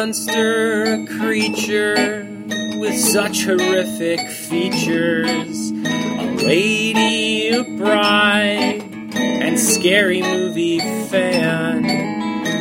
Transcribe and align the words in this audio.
monster, 0.00 0.84
a 0.84 1.06
creature 1.18 2.26
with 2.78 2.98
such 2.98 3.44
horrific 3.44 4.18
features. 4.30 5.70
A 5.72 6.36
lady, 6.42 7.50
a 7.50 7.62
bride, 7.76 8.82
and 9.14 9.60
scary 9.60 10.22
movie 10.22 10.78
fan. 10.78 11.84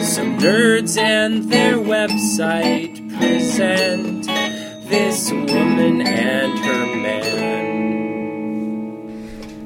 Some 0.02 0.38
nerds 0.38 0.98
and 0.98 1.50
their 1.50 1.76
website 1.78 2.98
present 3.18 4.26
this 4.90 5.32
woman 5.32 6.02
and 6.02 6.60
her 6.60 6.86
man. 6.98 8.10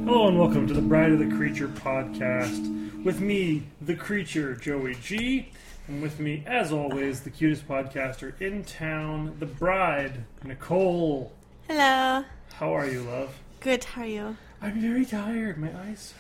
Hello 0.06 0.28
and 0.28 0.38
welcome 0.38 0.68
to 0.68 0.76
the 0.76 0.82
Bride 0.82 1.12
of 1.12 1.18
the 1.18 1.32
Creature 1.36 1.70
podcast. 1.70 2.70
With 3.04 3.20
me, 3.20 3.64
the 3.82 3.96
creature, 3.96 4.56
Joey 4.56 4.94
G. 5.02 5.50
And 5.88 6.02
with 6.02 6.20
me, 6.20 6.44
as 6.48 6.72
always, 6.72 7.22
the 7.22 7.30
cutest 7.30 7.68
podcaster 7.68 8.40
in 8.40 8.64
town, 8.64 9.36
the 9.40 9.46
bride, 9.46 10.24
Nicole. 10.44 11.34
Hello. 11.68 12.24
How 12.54 12.74
are 12.74 12.88
you, 12.88 13.02
love? 13.02 13.38
Good. 13.60 13.84
How 13.84 14.04
are 14.04 14.08
you? 14.08 14.38
I'm 14.62 14.80
very 14.80 15.06
tired. 15.06 15.58
My 15.58 15.68
eyes 15.82 16.14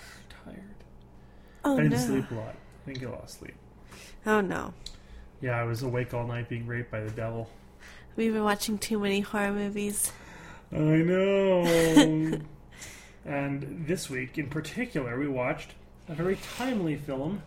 are 0.46 0.52
tired. 0.52 0.60
Oh 1.64 1.74
I 1.78 1.84
didn't 1.84 1.92
no. 1.92 1.98
sleep 1.98 2.32
a 2.32 2.36
lot. 2.36 2.56
I 2.56 2.88
didn't 2.88 3.00
get 3.00 3.10
a 3.10 3.12
lot 3.14 3.24
of 3.24 3.30
sleep. 3.30 3.56
Oh 4.26 4.42
no. 4.42 4.74
Yeah, 5.40 5.60
I 5.60 5.64
was 5.64 5.82
awake 5.84 6.14
all 6.14 6.28
night 6.28 6.50
being 6.50 6.68
raped 6.68 6.92
by 6.92 7.02
the 7.02 7.12
devil. 7.12 7.50
We've 8.16 8.34
been 8.34 8.44
watching 8.44 8.78
too 8.78 9.00
many 9.00 9.22
horror 9.22 9.52
movies. 9.52 10.12
I 10.72 10.76
know. 10.78 12.42
and 13.26 13.86
this 13.88 14.10
week, 14.10 14.38
in 14.38 14.50
particular, 14.50 15.18
we 15.18 15.28
watched 15.28 15.72
a 16.10 16.16
very 16.16 16.38
timely 16.58 16.96
film. 16.98 17.42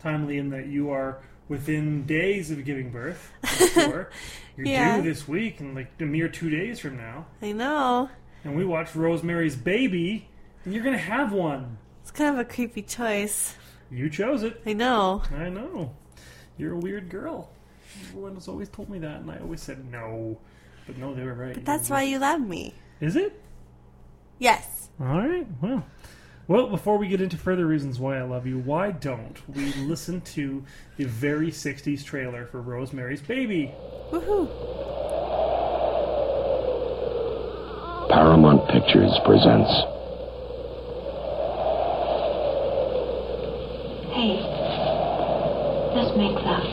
Timely 0.00 0.38
in 0.38 0.50
that 0.50 0.66
you 0.66 0.90
are 0.90 1.18
within 1.48 2.04
days 2.06 2.50
of 2.50 2.64
giving 2.64 2.90
birth. 2.90 3.32
Sure. 3.74 4.10
You're 4.56 4.66
Yeah. 4.66 4.96
due 4.96 5.02
this 5.08 5.28
week 5.28 5.60
and 5.60 5.74
like 5.74 5.90
a 6.00 6.04
mere 6.04 6.28
two 6.28 6.50
days 6.50 6.80
from 6.80 6.96
now. 6.96 7.26
I 7.42 7.52
know. 7.52 8.10
And 8.44 8.56
we 8.56 8.64
watched 8.64 8.94
Rosemary's 8.94 9.54
Baby, 9.56 10.28
and 10.64 10.74
you're 10.74 10.82
going 10.82 10.96
to 10.96 11.02
have 11.02 11.32
one. 11.32 11.78
It's 12.02 12.10
kind 12.10 12.34
of 12.34 12.38
a 12.40 12.44
creepy 12.44 12.82
choice. 12.82 13.56
You 13.90 14.08
chose 14.10 14.42
it. 14.42 14.60
I 14.66 14.72
know. 14.72 15.22
I 15.34 15.48
know. 15.48 15.94
You're 16.56 16.72
a 16.74 16.78
weird 16.78 17.08
girl. 17.08 17.50
Everyone 18.08 18.34
has 18.34 18.48
always 18.48 18.68
told 18.68 18.88
me 18.90 18.98
that, 19.00 19.20
and 19.20 19.30
I 19.30 19.38
always 19.38 19.60
said 19.62 19.90
no. 19.90 20.38
But 20.86 20.98
no, 20.98 21.14
they 21.14 21.22
were 21.24 21.34
right. 21.34 21.54
But 21.54 21.64
that's 21.64 21.88
why 21.90 22.02
you 22.02 22.18
love 22.18 22.40
me. 22.40 22.74
Is 23.00 23.16
it? 23.16 23.40
Yes. 24.38 24.88
All 25.00 25.06
right. 25.06 25.46
Well, 25.60 25.84
well. 26.48 26.66
Before 26.66 26.98
we 26.98 27.06
get 27.06 27.20
into 27.20 27.36
further 27.36 27.66
reasons 27.66 28.00
why 28.00 28.18
I 28.18 28.22
love 28.22 28.46
you, 28.46 28.58
why 28.58 28.90
don't 28.90 29.36
we 29.54 29.72
listen 29.74 30.20
to 30.22 30.64
the 30.96 31.04
very 31.04 31.52
'60s 31.52 32.04
trailer 32.04 32.46
for 32.46 32.60
Rosemary's 32.60 33.22
Baby? 33.22 33.72
Woohoo. 34.10 34.48
Paramount 38.10 38.68
Pictures 38.70 39.16
presents 39.24 39.70
Hey, 44.18 44.40
let's 45.94 46.16
make 46.16 46.34
love. 46.42 46.64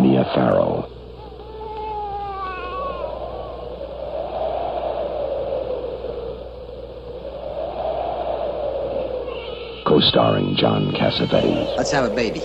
Mia 0.00 0.24
Farrow, 0.34 0.88
co-starring 10.14 10.56
John 10.56 10.92
Cassavetes, 10.92 11.76
Let's 11.76 11.90
have 11.90 12.04
a 12.04 12.14
baby. 12.14 12.40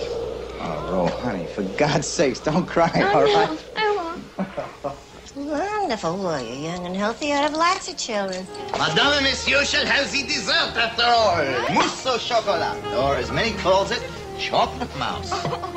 Oh, 0.60 0.90
Ro, 0.90 1.06
honey, 1.06 1.46
for 1.46 1.62
God's 1.62 2.08
sakes, 2.08 2.40
don't 2.40 2.66
cry, 2.66 2.90
all 3.14 3.22
right? 3.24 3.64
I 3.76 3.96
won't. 3.96 4.96
Wonderful, 5.36 6.18
were 6.18 6.40
you? 6.40 6.64
Young 6.64 6.84
and 6.86 6.96
healthy, 6.96 7.32
I'd 7.32 7.42
have 7.42 7.54
lots 7.54 7.88
of 7.88 7.96
children. 7.96 8.46
Madame 8.76 9.12
and 9.14 9.24
Monsieur 9.24 9.64
shall 9.64 9.86
have 9.86 10.10
the 10.10 10.22
dessert 10.24 10.76
after 10.76 11.04
all. 11.04 11.74
Mousse 11.74 12.06
au 12.06 12.18
chocolat, 12.18 12.76
or 12.96 13.14
as 13.16 13.30
Minnie 13.30 13.56
calls 13.58 13.92
it, 13.92 14.02
chocolate 14.38 14.94
mouse. 14.98 15.30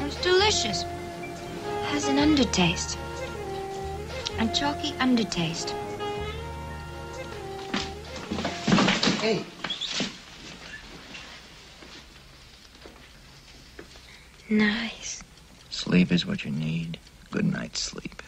It's 0.00 0.16
delicious. 0.22 0.84
Has 1.90 2.08
an 2.08 2.16
undertaste. 2.16 2.96
A 4.38 4.46
chalky 4.54 4.92
undertaste. 4.94 5.74
Hey, 9.20 9.44
Nice. 14.48 15.22
sleep 15.70 16.12
is 16.12 16.24
what 16.24 16.44
you 16.44 16.50
need. 16.50 16.98
Good 17.30 17.44
night's 17.44 17.80
sleep. 17.80 18.22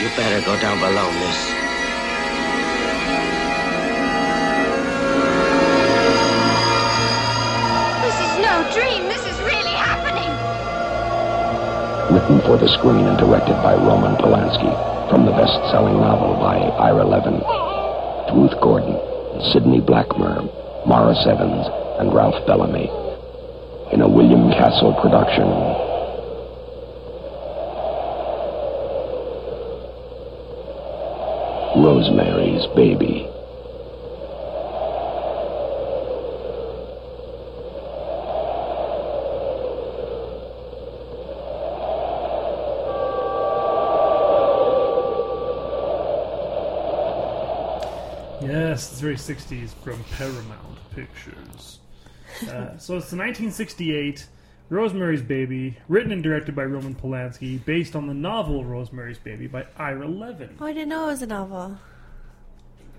You 0.00 0.08
better 0.16 0.40
go 0.44 0.58
down 0.60 0.78
below, 0.78 1.10
miss. 1.12 1.36
This 8.04 8.18
is 8.22 8.32
no 8.38 8.54
dream. 8.72 9.08
This 9.08 9.26
is 9.26 9.36
really 9.42 9.74
happening. 9.74 10.30
written 12.14 12.40
for 12.42 12.56
the 12.56 12.68
screen 12.68 13.06
and 13.06 13.18
directed 13.18 13.54
by 13.62 13.74
Roman 13.74 14.14
Polanski, 14.16 14.95
from 15.10 15.24
the 15.24 15.32
best-selling 15.32 16.00
novel 16.00 16.34
by 16.34 16.58
Ira 16.58 17.04
Levin, 17.04 17.38
Ruth 18.34 18.58
Gordon, 18.60 18.98
Sidney 19.52 19.80
Blackmer, 19.80 20.42
Maurice 20.86 21.24
Evans, 21.26 21.66
and 22.00 22.12
Ralph 22.12 22.44
Bellamy. 22.46 22.90
In 23.92 24.00
a 24.00 24.08
William 24.08 24.50
Castle 24.50 24.94
production, 25.00 25.46
Rosemary's 31.80 32.66
Baby. 32.74 33.35
Yes, 48.76 48.92
it's 48.92 49.00
very 49.00 49.14
'60s 49.16 49.70
from 49.82 50.04
Paramount 50.18 50.78
Pictures. 50.94 51.78
Uh, 52.42 52.46
so 52.76 52.98
it's 52.98 53.08
the 53.08 53.16
1968 53.16 54.26
Rosemary's 54.68 55.22
Baby, 55.22 55.78
written 55.88 56.12
and 56.12 56.22
directed 56.22 56.54
by 56.54 56.64
Roman 56.64 56.94
Polanski, 56.94 57.64
based 57.64 57.96
on 57.96 58.06
the 58.06 58.12
novel 58.12 58.66
Rosemary's 58.66 59.16
Baby 59.16 59.46
by 59.46 59.64
Ira 59.78 60.06
Levin. 60.06 60.58
Oh, 60.60 60.66
I 60.66 60.74
didn't 60.74 60.90
know 60.90 61.04
it 61.04 61.12
was 61.12 61.22
a 61.22 61.26
novel. 61.26 61.78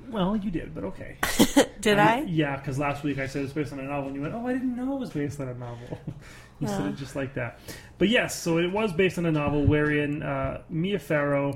Well, 0.09 0.35
you 0.35 0.49
did, 0.49 0.73
but 0.73 0.83
okay. 0.85 1.17
Did 1.79 1.99
Um, 1.99 2.07
I? 2.07 2.21
Yeah, 2.21 2.55
because 2.57 2.79
last 2.79 3.03
week 3.03 3.19
I 3.19 3.27
said 3.27 3.43
it's 3.43 3.53
based 3.53 3.71
on 3.71 3.77
a 3.79 3.83
novel, 3.83 4.07
and 4.07 4.15
you 4.15 4.23
went, 4.23 4.33
"Oh, 4.33 4.47
I 4.47 4.53
didn't 4.53 4.75
know 4.75 4.95
it 4.95 4.99
was 5.01 5.11
based 5.11 5.39
on 5.39 5.47
a 5.47 5.53
novel." 5.53 5.99
you 6.59 6.67
said 6.67 6.87
it 6.87 6.95
just 6.95 7.15
like 7.15 7.35
that. 7.35 7.59
But 7.99 8.09
yes, 8.09 8.33
so 8.41 8.57
it 8.57 8.71
was 8.71 8.91
based 8.93 9.19
on 9.19 9.27
a 9.27 9.31
novel 9.31 9.63
wherein 9.67 10.23
uh, 10.23 10.61
Mia 10.71 10.97
Farrow, 10.97 11.53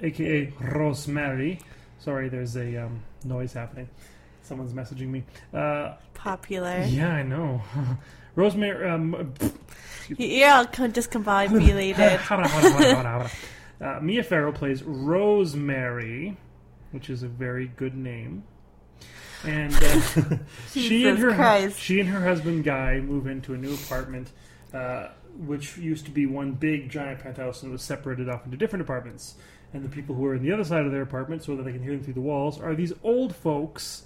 aka 0.00 0.50
Rosemary, 0.60 1.58
sorry, 1.98 2.28
there's 2.28 2.56
a 2.56 2.84
um, 2.84 3.02
noise 3.24 3.52
happening. 3.52 3.88
Someone's 4.42 4.72
messaging 4.72 5.08
me. 5.08 5.24
Uh, 5.52 5.94
Popular. 6.12 6.84
yeah, 6.84 7.12
I 7.12 7.22
know. 7.22 7.62
Rosemary. 8.36 8.88
Um, 8.88 9.32
You're 10.08 10.50
all 10.50 10.66
con- 10.66 10.92
discombobulated. 10.92 12.20
uh, 13.80 14.00
Mia 14.00 14.22
Farrow 14.22 14.52
plays 14.52 14.82
Rosemary, 14.82 16.36
which 16.90 17.10
is 17.10 17.22
a 17.22 17.28
very 17.28 17.68
good 17.68 17.96
name. 17.96 18.44
And 19.44 19.74
uh, 19.74 20.00
she 20.72 21.06
and 21.06 21.18
her 21.18 21.34
Christ. 21.34 21.78
she 21.78 22.00
and 22.00 22.08
her 22.08 22.20
husband 22.20 22.64
Guy 22.64 23.00
move 23.00 23.26
into 23.26 23.52
a 23.52 23.58
new 23.58 23.74
apartment, 23.74 24.30
uh, 24.72 25.08
which 25.36 25.76
used 25.76 26.06
to 26.06 26.10
be 26.10 26.24
one 26.24 26.52
big 26.52 26.88
giant 26.88 27.20
penthouse 27.20 27.62
and 27.62 27.70
was 27.70 27.82
separated 27.82 28.28
off 28.28 28.46
into 28.46 28.56
different 28.56 28.82
apartments. 28.82 29.34
And 29.74 29.84
the 29.84 29.88
people 29.88 30.14
who 30.14 30.24
are 30.24 30.34
in 30.34 30.42
the 30.42 30.52
other 30.52 30.64
side 30.64 30.86
of 30.86 30.92
their 30.92 31.02
apartment, 31.02 31.42
so 31.42 31.56
that 31.56 31.64
they 31.64 31.72
can 31.72 31.82
hear 31.82 31.92
them 31.92 32.02
through 32.02 32.14
the 32.14 32.20
walls, 32.20 32.60
are 32.60 32.74
these 32.74 32.92
old 33.02 33.34
folks 33.34 34.04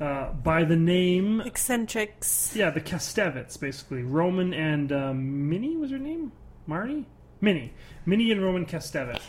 uh, 0.00 0.32
by 0.32 0.64
the 0.64 0.76
name 0.76 1.40
Eccentrics. 1.42 2.52
yeah, 2.56 2.70
the 2.70 2.80
Castevets, 2.80 3.60
basically. 3.60 4.02
Roman 4.02 4.52
and 4.52 4.90
um, 4.90 5.48
Minnie 5.48 5.76
was 5.76 5.90
her 5.90 5.98
name? 5.98 6.32
Marnie? 6.68 7.04
Minnie. 7.40 7.72
Minnie 8.06 8.32
and 8.32 8.42
Roman 8.42 8.66
Castevet. 8.66 9.20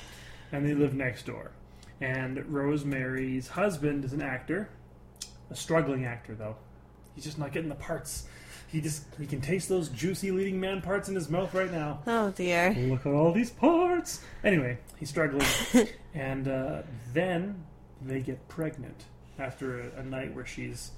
And 0.52 0.66
they 0.66 0.74
live 0.74 0.94
next 0.94 1.26
door. 1.26 1.52
And 2.02 2.46
Rosemary's 2.46 3.50
husband 3.50 4.06
is 4.06 4.14
an 4.14 4.22
actor. 4.22 4.70
A 5.52 5.56
struggling 5.56 6.06
actor, 6.06 6.34
though. 6.36 6.56
He's 7.14 7.24
just 7.24 7.38
not 7.38 7.52
getting 7.52 7.70
the 7.70 7.76
parts. 7.76 8.28
He 8.68 8.82
just 8.82 9.04
he 9.18 9.26
can 9.26 9.42
taste 9.42 9.70
those 9.70 9.90
juicy 9.90 10.32
leading 10.32 10.60
man 10.60 10.82
parts 10.82 11.08
in 11.10 11.16
his 11.16 11.30
mouth 11.30 11.54
right 11.54 11.72
now. 11.72 12.00
Oh 12.08 12.32
dear. 12.32 12.74
Look 12.78 13.06
at 13.06 13.14
all 13.14 13.32
these 13.32 13.52
parts. 13.52 14.22
Anyway, 14.44 14.78
he's 14.98 15.10
struggling, 15.10 15.46
and 16.14 16.48
uh, 16.48 16.82
then 17.14 17.64
they 18.02 18.20
get 18.20 18.48
pregnant 18.48 19.04
after 19.40 19.82
a, 19.82 20.00
a 20.00 20.04
night 20.04 20.34
where 20.36 20.46
she's 20.46 20.92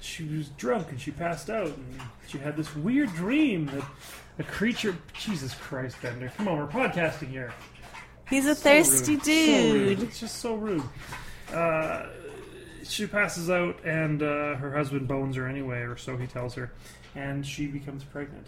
she 0.00 0.24
was 0.24 0.48
drunk 0.50 0.90
and 0.90 1.00
she 1.00 1.10
passed 1.10 1.50
out 1.50 1.66
and 1.66 2.00
she 2.26 2.38
had 2.38 2.56
this 2.56 2.74
weird 2.74 3.12
dream 3.14 3.66
that 3.66 3.84
a 4.38 4.42
creature. 4.44 4.96
Jesus 5.12 5.54
Christ, 5.54 5.96
Bender! 6.00 6.32
Come 6.36 6.48
on, 6.48 6.56
we're 6.58 6.66
podcasting 6.66 7.28
here. 7.28 7.52
He's 8.28 8.46
a 8.46 8.54
So 8.54 8.62
thirsty 8.62 9.16
rude. 9.16 9.24
So 9.24 9.32
dude. 9.32 10.02
It's 10.02 10.20
just 10.20 10.36
so 10.36 10.54
rude. 10.54 10.82
Uh, 11.52 12.06
she 12.90 13.06
passes 13.06 13.50
out, 13.50 13.84
and 13.84 14.22
uh, 14.22 14.54
her 14.56 14.72
husband 14.72 15.08
bones 15.08 15.36
her 15.36 15.46
anyway, 15.46 15.80
or 15.80 15.96
so 15.96 16.16
he 16.16 16.26
tells 16.26 16.54
her, 16.54 16.72
and 17.14 17.46
she 17.46 17.66
becomes 17.66 18.04
pregnant. 18.04 18.46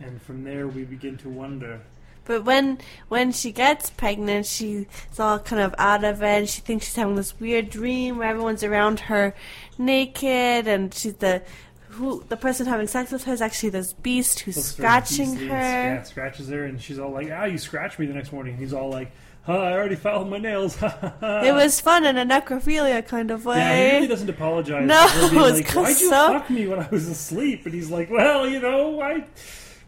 And 0.00 0.20
from 0.22 0.44
there, 0.44 0.66
we 0.66 0.84
begin 0.84 1.16
to 1.18 1.28
wonder. 1.28 1.80
But 2.24 2.44
when 2.44 2.78
when 3.08 3.32
she 3.32 3.52
gets 3.52 3.90
pregnant, 3.90 4.46
she's 4.46 4.86
all 5.18 5.38
kind 5.38 5.60
of 5.60 5.74
out 5.78 6.04
of 6.04 6.22
it. 6.22 6.26
And 6.26 6.48
she 6.48 6.60
thinks 6.60 6.86
she's 6.86 6.96
having 6.96 7.16
this 7.16 7.38
weird 7.40 7.68
dream 7.70 8.18
where 8.18 8.28
everyone's 8.28 8.62
around 8.62 9.00
her 9.00 9.34
naked, 9.78 10.68
and 10.68 10.94
she's 10.94 11.14
the 11.14 11.42
who 11.88 12.24
the 12.28 12.36
person 12.36 12.66
having 12.66 12.86
sex 12.86 13.12
with 13.12 13.24
her 13.24 13.32
is 13.32 13.42
actually 13.42 13.68
this 13.68 13.92
beast 13.92 14.40
who's 14.40 14.62
scratching 14.64 15.36
her. 15.36 15.46
Yeah, 15.46 16.02
scratches 16.04 16.48
her, 16.48 16.64
and 16.64 16.80
she's 16.80 16.98
all 16.98 17.10
like, 17.10 17.28
"Ah, 17.30 17.44
you 17.44 17.58
scratched 17.58 17.98
me 17.98 18.06
the 18.06 18.14
next 18.14 18.32
morning." 18.32 18.56
He's 18.56 18.72
all 18.72 18.88
like, 18.88 19.12
"Huh, 19.44 19.52
I 19.58 19.72
already 19.72 19.96
filed 19.96 20.28
my 20.30 20.38
nails." 20.38 20.76
It 21.22 21.52
was 21.54 21.80
fun 21.80 22.04
in 22.04 22.16
a 22.16 22.24
necrophilia 22.24 23.06
kind 23.06 23.30
of 23.30 23.44
way. 23.44 23.58
Yeah, 23.58 23.76
he 23.86 23.94
really 23.96 24.06
doesn't 24.08 24.30
apologize. 24.30 24.86
No, 24.86 25.06
for 25.08 25.18
her 25.18 25.30
being 25.30 25.44
it's 25.56 25.74
like, 25.74 25.74
why'd 25.84 26.00
you 26.00 26.08
so- 26.10 26.28
fuck 26.32 26.50
me 26.50 26.66
when 26.66 26.78
I 26.80 26.88
was 26.90 27.08
asleep? 27.08 27.66
And 27.66 27.74
he's 27.74 27.90
like, 27.90 28.10
well, 28.10 28.48
you 28.48 28.60
know, 28.60 29.00
I. 29.00 29.24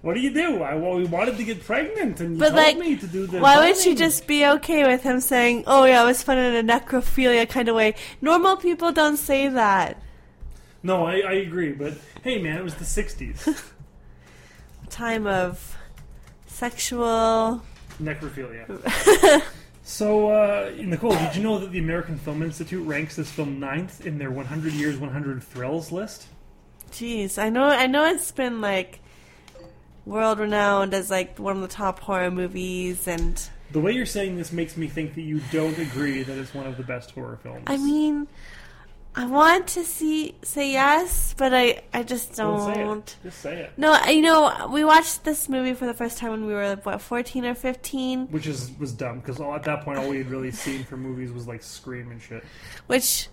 What 0.03 0.12
do 0.15 0.21
you 0.21 0.35
do? 0.35 0.62
I 0.62 0.75
well, 0.75 0.97
we 0.97 1.06
wanted 1.06 1.39
to 1.39 1.45
get 1.45 1.65
pregnant, 1.65 2.21
and 2.21 2.35
you 2.35 2.39
But 2.39 2.51
told 2.51 2.56
like, 2.62 2.77
me 2.79 2.95
to 2.97 3.06
do 3.06 3.27
the. 3.27 3.39
why 3.41 3.56
would 3.67 3.79
she 3.79 3.95
just 3.95 4.27
be 4.27 4.45
okay 4.47 4.87
with 4.87 5.03
him 5.03 5.19
saying, 5.21 5.65
"Oh 5.67 5.85
yeah, 5.87 6.03
it 6.03 6.07
was 6.07 6.23
fun 6.23 6.37
in 6.37 6.55
a 6.69 6.73
necrophilia 6.79 7.49
kind 7.49 7.69
of 7.71 7.75
way"? 7.75 7.95
Normal 8.21 8.57
people 8.59 8.93
don't 8.93 9.17
say 9.17 9.49
that. 9.49 9.97
No, 10.83 11.07
I, 11.07 11.21
I 11.21 11.33
agree, 11.47 11.73
but 11.73 11.95
hey, 12.23 12.37
man, 12.43 12.59
it 12.59 12.65
was 12.65 12.75
the 12.75 12.85
'60s. 12.85 13.49
Time 14.91 15.27
of 15.27 15.75
sexual. 16.47 17.62
Necrophilia. 18.00 19.43
so, 19.82 20.29
uh, 20.31 20.73
Nicole, 20.76 21.12
did 21.12 21.37
you 21.37 21.43
know 21.43 21.58
that 21.58 21.73
the 21.73 21.79
American 21.79 22.19
Film 22.19 22.43
Institute 22.43 22.87
ranks 22.87 23.17
this 23.17 23.31
film 23.31 23.61
ninth 23.61 24.05
in 24.06 24.19
their 24.19 24.31
100 24.31 24.73
Years, 24.73 24.96
100 24.99 25.43
Thrills 25.43 25.93
list? 25.93 26.26
Jeez, 26.91 27.38
I 27.38 27.49
know. 27.49 27.64
I 27.64 27.87
know 27.87 28.05
it's 28.06 28.31
been 28.31 28.61
like 28.61 29.00
world 30.06 30.38
renowned 30.38 30.94
as 30.94 31.11
like 31.11 31.38
one 31.38 31.56
of 31.56 31.62
the 31.62 31.69
top 31.69 31.99
horror 32.00 32.31
movies, 32.31 33.08
and 33.08 33.41
The 33.73 33.81
way 33.81 33.93
you're 33.93 34.06
saying 34.06 34.37
this 34.37 34.52
makes 34.52 34.76
me 34.76 34.87
think 34.87 35.14
that 35.14 35.23
you 35.23 35.40
don't 35.50 35.76
agree 35.79 36.23
that 36.23 36.38
it's 36.38 36.55
one 36.55 36.67
of 36.67 36.76
the 36.76 36.82
best 36.82 37.11
horror 37.12 37.38
films. 37.43 37.64
I 37.67 37.76
mean, 37.79 38.29
I 39.16 39.26
want 39.26 39.69
to 39.69 39.84
see 39.84 40.34
say 40.43 40.72
yes, 40.72 41.34
but 41.38 41.55
I 41.55 41.82
I 41.93 42.02
just 42.02 42.34
Don't 42.34 42.75
say 42.75 42.81
it. 42.81 42.84
don't. 42.84 43.16
Just 43.22 43.40
say 43.40 43.56
it. 43.61 43.72
No, 43.76 43.93
I- 43.93 44.11
you 44.11 44.22
know, 44.22 44.69
we 44.72 44.82
watched 44.84 45.22
this 45.25 45.49
movie 45.49 45.75
for 45.75 45.87
the 45.87 45.94
first 45.94 46.19
time 46.19 46.32
when 46.32 46.46
we 46.46 46.52
were 46.52 46.75
what 46.82 47.00
fourteen 47.00 47.44
or 47.44 47.55
fifteen, 47.55 48.26
Which 48.28 48.46
is 48.49 48.70
was 48.78 48.93
dumb 48.93 49.20
because 49.20 49.40
at 49.40 49.62
that 49.64 49.84
point 49.84 49.99
all 49.99 50.08
we 50.08 50.19
had 50.19 50.31
really 50.31 50.50
seen 50.50 50.82
for 50.84 50.96
movies 50.96 51.31
was 51.32 51.46
like 51.46 51.62
Scream 51.62 52.11
and 52.11 52.20
shit. 52.20 52.43
which. 52.88 53.28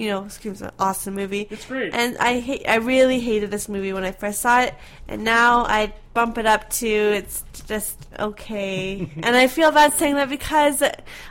You 0.00 0.08
know, 0.08 0.28
Scream's 0.28 0.62
an 0.62 0.70
awesome 0.78 1.14
movie. 1.14 1.46
It's 1.50 1.66
great. 1.66 1.92
And 1.92 2.16
I 2.16 2.40
hate, 2.40 2.64
I 2.66 2.76
really 2.76 3.20
hated 3.20 3.50
this 3.50 3.68
movie 3.68 3.92
when 3.92 4.02
I 4.02 4.12
first 4.12 4.40
saw 4.40 4.62
it, 4.62 4.74
and 5.06 5.24
now 5.24 5.66
I 5.66 5.92
bump 6.14 6.38
it 6.38 6.46
up 6.46 6.70
to 6.70 6.86
it's 6.86 7.44
just 7.68 8.06
okay. 8.18 9.10
and 9.22 9.36
I 9.36 9.46
feel 9.46 9.70
bad 9.72 9.92
saying 9.92 10.14
that 10.14 10.30
because 10.30 10.82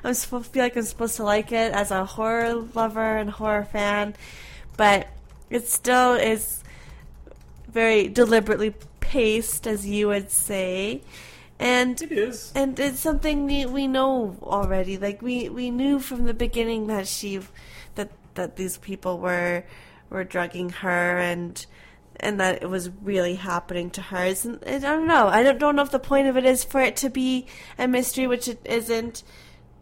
I'm 0.04 0.14
supposed 0.14 0.46
to 0.46 0.52
feel 0.52 0.64
like 0.64 0.78
I'm 0.78 0.84
supposed 0.84 1.16
to 1.16 1.24
like 1.24 1.52
it 1.52 1.74
as 1.74 1.90
a 1.90 2.06
horror 2.06 2.54
lover 2.76 3.18
and 3.18 3.32
horror 3.32 3.66
fan, 3.66 4.16
but 4.78 5.08
it 5.50 5.68
still 5.68 6.14
is 6.14 6.64
very 7.68 8.08
deliberately 8.08 8.76
paced, 9.00 9.66
as 9.66 9.88
you 9.88 10.10
would 10.10 10.30
say. 10.30 11.02
And 11.62 12.02
It 12.02 12.12
is. 12.12 12.54
and 12.56 12.80
it's 12.80 13.00
something 13.02 13.46
we, 13.46 13.66
we 13.66 13.88
know 13.88 14.38
already. 14.44 14.98
Like 14.98 15.22
we, 15.24 15.50
we 15.50 15.72
knew 15.72 16.00
from 16.00 16.26
the 16.26 16.34
beginning 16.34 16.88
that 16.88 17.08
she 17.08 17.42
that 18.40 18.56
these 18.56 18.78
people 18.78 19.20
were 19.20 19.64
were 20.10 20.24
drugging 20.24 20.70
her 20.70 21.20
and 21.20 21.66
and 22.22 22.40
that 22.40 22.64
it 22.64 22.70
was 22.70 22.90
really 23.02 23.36
happening 23.36 23.90
to 23.92 24.02
her. 24.02 24.26
It's, 24.26 24.46
I 24.46 24.80
don't 24.80 25.08
know. 25.08 25.28
I 25.28 25.42
don't, 25.44 25.58
don't 25.58 25.76
know 25.78 25.84
if 25.84 25.92
the 25.92 26.00
point 26.00 26.28
of 26.28 26.36
it 26.36 26.46
is 26.46 26.66
for 26.66 26.82
it 26.82 26.98
to 26.98 27.10
be 27.10 27.48
a 27.78 27.88
mystery, 27.88 28.28
which 28.28 28.50
it 28.50 28.60
isn't. 28.66 29.24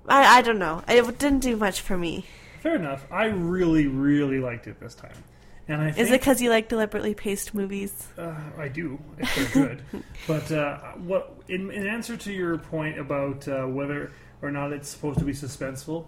I, 0.07 0.37
I 0.37 0.41
don't 0.43 0.59
know. 0.59 0.83
It 0.87 1.17
didn't 1.17 1.39
do 1.39 1.57
much 1.57 1.81
for 1.81 1.97
me. 1.97 2.25
Fair 2.61 2.75
enough. 2.75 3.07
I 3.11 3.25
really, 3.25 3.87
really 3.87 4.39
liked 4.39 4.67
it 4.67 4.79
this 4.79 4.93
time. 4.93 5.23
And 5.67 5.81
I 5.81 5.85
think, 5.85 5.97
Is 5.97 6.09
it 6.09 6.19
because 6.19 6.39
you 6.39 6.51
like 6.51 6.69
deliberately 6.69 7.15
paced 7.15 7.55
movies? 7.55 8.07
Uh, 8.17 8.35
I 8.57 8.67
do, 8.67 8.99
if 9.17 9.35
they're 9.35 9.65
good. 9.65 9.81
but 10.27 10.51
uh, 10.51 10.77
what, 10.97 11.41
in, 11.47 11.71
in 11.71 11.87
answer 11.87 12.15
to 12.17 12.31
your 12.31 12.59
point 12.59 12.99
about 12.99 13.47
uh, 13.47 13.63
whether 13.65 14.11
or 14.43 14.51
not 14.51 14.71
it's 14.71 14.89
supposed 14.89 15.17
to 15.19 15.25
be 15.25 15.33
suspenseful, 15.33 16.05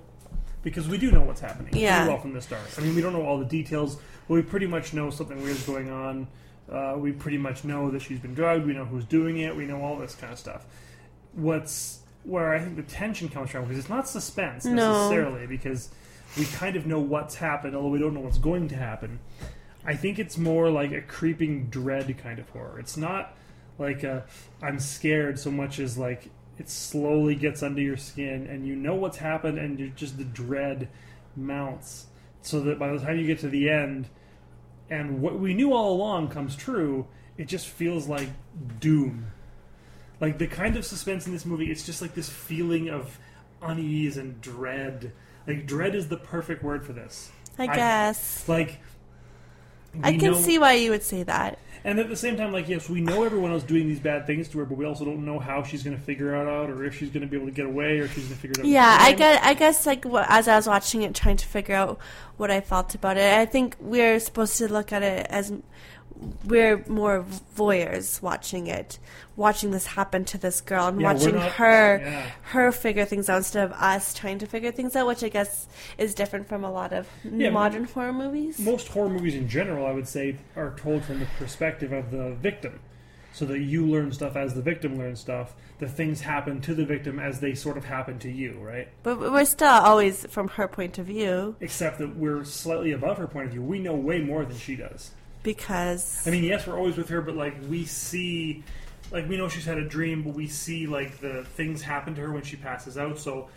because 0.63 0.87
we 0.87 0.97
do 0.97 1.11
know 1.11 1.21
what's 1.21 1.41
happening 1.41 1.75
Yeah. 1.75 1.97
pretty 1.99 2.09
well 2.13 2.21
from 2.21 2.33
the 2.33 2.41
start. 2.41 2.61
I 2.77 2.81
mean, 2.81 2.95
we 2.95 3.01
don't 3.01 3.13
know 3.13 3.23
all 3.25 3.37
the 3.39 3.45
details, 3.45 3.95
but 4.27 4.33
we 4.35 4.41
pretty 4.41 4.67
much 4.67 4.93
know 4.93 5.09
something 5.09 5.41
weird's 5.41 5.65
going 5.65 5.89
on. 5.89 6.27
Uh, 6.71 6.95
we 6.97 7.11
pretty 7.11 7.37
much 7.37 7.63
know 7.63 7.89
that 7.91 8.01
she's 8.01 8.19
been 8.19 8.33
drugged. 8.35 8.65
We 8.65 8.73
know 8.73 8.85
who's 8.85 9.05
doing 9.05 9.37
it. 9.39 9.55
We 9.55 9.65
know 9.65 9.81
all 9.81 9.97
this 9.97 10.15
kind 10.15 10.31
of 10.31 10.37
stuff. 10.39 10.65
What's 11.33 11.99
where 12.23 12.53
I 12.53 12.59
think 12.59 12.75
the 12.75 12.83
tension 12.83 13.29
comes 13.29 13.49
from 13.49 13.63
because 13.63 13.79
it's 13.79 13.89
not 13.89 14.07
suspense 14.07 14.65
No. 14.65 14.73
necessarily 14.93 15.47
because 15.47 15.89
we 16.37 16.45
kind 16.45 16.75
of 16.75 16.85
know 16.85 16.99
what's 16.99 17.35
happened, 17.35 17.75
although 17.75 17.89
we 17.89 17.97
don't 17.99 18.13
know 18.13 18.19
what's 18.19 18.37
going 18.37 18.67
to 18.69 18.75
happen. 18.75 19.19
I 19.85 19.95
think 19.95 20.19
it's 20.19 20.37
more 20.37 20.69
like 20.69 20.91
a 20.91 21.01
creeping 21.01 21.67
dread 21.67 22.15
kind 22.17 22.37
of 22.37 22.49
horror. 22.49 22.77
It's 22.79 22.97
not 22.97 23.35
like 23.79 24.03
a 24.03 24.25
I'm 24.61 24.79
scared 24.79 25.39
so 25.39 25.49
much 25.49 25.79
as 25.79 25.97
like 25.97 26.29
it 26.59 26.69
slowly 26.69 27.35
gets 27.35 27.63
under 27.63 27.81
your 27.81 27.97
skin 27.97 28.45
and 28.47 28.67
you 28.67 28.75
know 28.75 28.93
what's 28.93 29.17
happened 29.17 29.57
and 29.57 29.79
you're 29.79 29.87
just 29.89 30.17
the 30.17 30.25
dread 30.25 30.89
mounts 31.35 32.07
so 32.41 32.59
that 32.59 32.77
by 32.77 32.89
the 32.91 32.99
time 32.99 33.17
you 33.17 33.25
get 33.25 33.39
to 33.39 33.47
the 33.49 33.69
end 33.69 34.09
and 34.89 35.21
what 35.21 35.39
we 35.39 35.53
knew 35.53 35.73
all 35.73 35.93
along 35.93 36.29
comes 36.29 36.55
true, 36.55 37.07
it 37.37 37.47
just 37.47 37.67
feels 37.67 38.07
like 38.07 38.29
doom. 38.79 39.31
Like 40.19 40.37
the 40.37 40.47
kind 40.47 40.75
of 40.75 40.85
suspense 40.85 41.27
in 41.27 41.31
this 41.33 41.45
movie, 41.45 41.71
it's 41.71 41.85
just 41.85 42.01
like 42.01 42.13
this 42.13 42.29
feeling 42.29 42.89
of 42.89 43.17
unease 43.61 44.17
and 44.17 44.41
dread. 44.41 45.13
Like 45.47 45.65
dread 45.65 45.95
is 45.95 46.07
the 46.07 46.17
perfect 46.17 46.63
word 46.63 46.85
for 46.85 46.93
this. 46.93 47.31
I 47.57 47.67
guess. 47.67 48.47
like 48.47 48.79
I 50.03 50.17
can 50.17 50.31
know- 50.31 50.37
see 50.37 50.57
why 50.59 50.73
you 50.73 50.91
would 50.91 51.03
say 51.03 51.23
that. 51.23 51.59
And 51.89 51.99
at 51.99 52.07
the 52.07 52.15
same 52.15 52.37
time, 52.37 52.51
like 52.51 52.69
yes, 52.69 52.87
we 52.87 53.01
know 53.01 53.23
everyone 53.23 53.51
else 53.51 53.63
doing 53.63 53.87
these 53.87 53.99
bad 53.99 54.27
things 54.27 54.47
to 54.49 54.59
her, 54.59 54.65
but 54.65 54.77
we 54.77 54.85
also 54.85 55.05
don't 55.05 55.25
know 55.25 55.39
how 55.39 55.63
she's 55.63 55.81
going 55.81 55.97
to 55.97 56.01
figure 56.01 56.35
it 56.35 56.47
out, 56.47 56.69
or 56.69 56.83
if 56.85 56.95
she's 56.95 57.09
going 57.09 57.21
to 57.21 57.27
be 57.27 57.35
able 57.35 57.47
to 57.47 57.51
get 57.51 57.65
away, 57.65 57.99
or 57.99 58.03
if 58.03 58.13
she's 58.13 58.25
going 58.25 58.35
to 58.35 58.41
figure 58.41 58.61
it 58.61 58.65
out. 58.65 58.71
Yeah, 58.71 58.97
I 58.99 59.13
guess, 59.13 59.39
I 59.43 59.53
guess 59.55 59.85
like 59.85 60.05
as 60.05 60.47
I 60.47 60.55
was 60.55 60.67
watching 60.67 61.01
it, 61.01 61.15
trying 61.15 61.37
to 61.37 61.47
figure 61.47 61.75
out 61.75 61.99
what 62.37 62.51
I 62.51 62.61
felt 62.61 62.93
about 62.93 63.17
it, 63.17 63.33
I 63.33 63.45
think 63.45 63.75
we're 63.79 64.19
supposed 64.19 64.57
to 64.57 64.71
look 64.71 64.93
at 64.93 65.01
it 65.01 65.25
as 65.29 65.51
we're 66.45 66.83
more 66.87 67.25
voyeurs 67.55 68.21
watching 68.21 68.67
it, 68.67 68.99
watching 69.35 69.71
this 69.71 69.85
happen 69.87 70.25
to 70.25 70.37
this 70.37 70.59
girl 70.61 70.87
and 70.87 70.99
Yeah, 70.99 71.13
watching 71.13 71.35
not- 71.35 71.51
her 71.53 71.99
yeah. 72.03 72.31
her 72.43 72.71
figure 72.71 73.05
things 73.05 73.29
out 73.29 73.37
instead 73.37 73.63
of 73.65 73.71
us 73.73 74.13
trying 74.13 74.39
to 74.39 74.45
figure 74.45 74.71
things 74.71 74.95
out, 74.95 75.07
which 75.07 75.23
I 75.23 75.29
guess 75.29 75.67
is 75.97 76.13
different 76.13 76.47
from 76.49 76.63
a 76.63 76.71
lot 76.71 76.91
of 76.93 77.07
Yeah, 77.23 77.49
modern 77.51 77.85
horror 77.85 78.13
movies. 78.13 78.59
Most 78.59 78.87
horror 78.89 79.09
movies 79.09 79.35
in 79.35 79.47
general, 79.47 79.85
I 79.85 79.91
would 79.91 80.07
say, 80.07 80.35
are 80.55 80.75
told 80.77 81.03
from 81.05 81.19
the 81.19 81.27
perspective 81.37 81.91
of 81.91 82.11
the 82.11 82.31
victim. 82.41 82.79
So 83.31 83.45
that 83.45 83.59
you 83.59 83.85
learn 83.85 84.11
stuff 84.11 84.35
as 84.35 84.55
the 84.55 84.61
victim 84.61 84.97
learns 84.97 85.19
stuff. 85.19 85.53
The 85.77 85.87
things 85.87 86.19
happen 86.21 86.61
to 86.61 86.73
the 86.73 86.83
victim 86.83 87.19
as 87.19 87.39
they 87.39 87.53
sort 87.53 87.77
of 87.77 87.85
happen 87.85 88.17
to 88.19 88.29
you, 88.29 88.53
right? 88.59 88.87
But 89.03 89.19
we're 89.19 89.45
still 89.45 89.69
always 89.69 90.25
from 90.25 90.47
her 90.49 90.67
point 90.67 90.97
of 90.97 91.05
view 91.05 91.55
Except 91.61 91.99
that 91.99 92.17
we're 92.17 92.43
slightly 92.43 92.91
above 92.91 93.19
her 93.19 93.27
point 93.27 93.45
of 93.45 93.51
view. 93.51 93.61
We 93.61 93.77
know 93.79 93.93
way 93.93 94.19
more 94.19 94.43
than 94.45 94.57
she 94.57 94.75
does. 94.75 95.11
Because 95.43 96.25
I 96.27 96.31
mean, 96.31 96.43
yes, 96.43 96.67
we're 96.67 96.77
always 96.77 96.97
with 96.97 97.09
her, 97.09 97.21
but 97.21 97.35
like 97.35 97.55
we 97.69 97.85
see, 97.85 98.63
like 99.11 99.27
we 99.27 99.37
know 99.37 99.47
she's 99.47 99.65
had 99.65 99.77
a 99.77 99.87
dream, 99.87 100.23
but 100.23 100.33
we 100.33 100.47
see 100.47 100.87
like 100.87 101.19
the 101.19 101.43
things 101.55 101.81
happen 101.81 102.15
to 102.15 102.21
her 102.21 102.31
when 102.31 102.43
she 102.43 102.55
passes 102.55 102.97
out. 102.97 103.19
So 103.19 103.49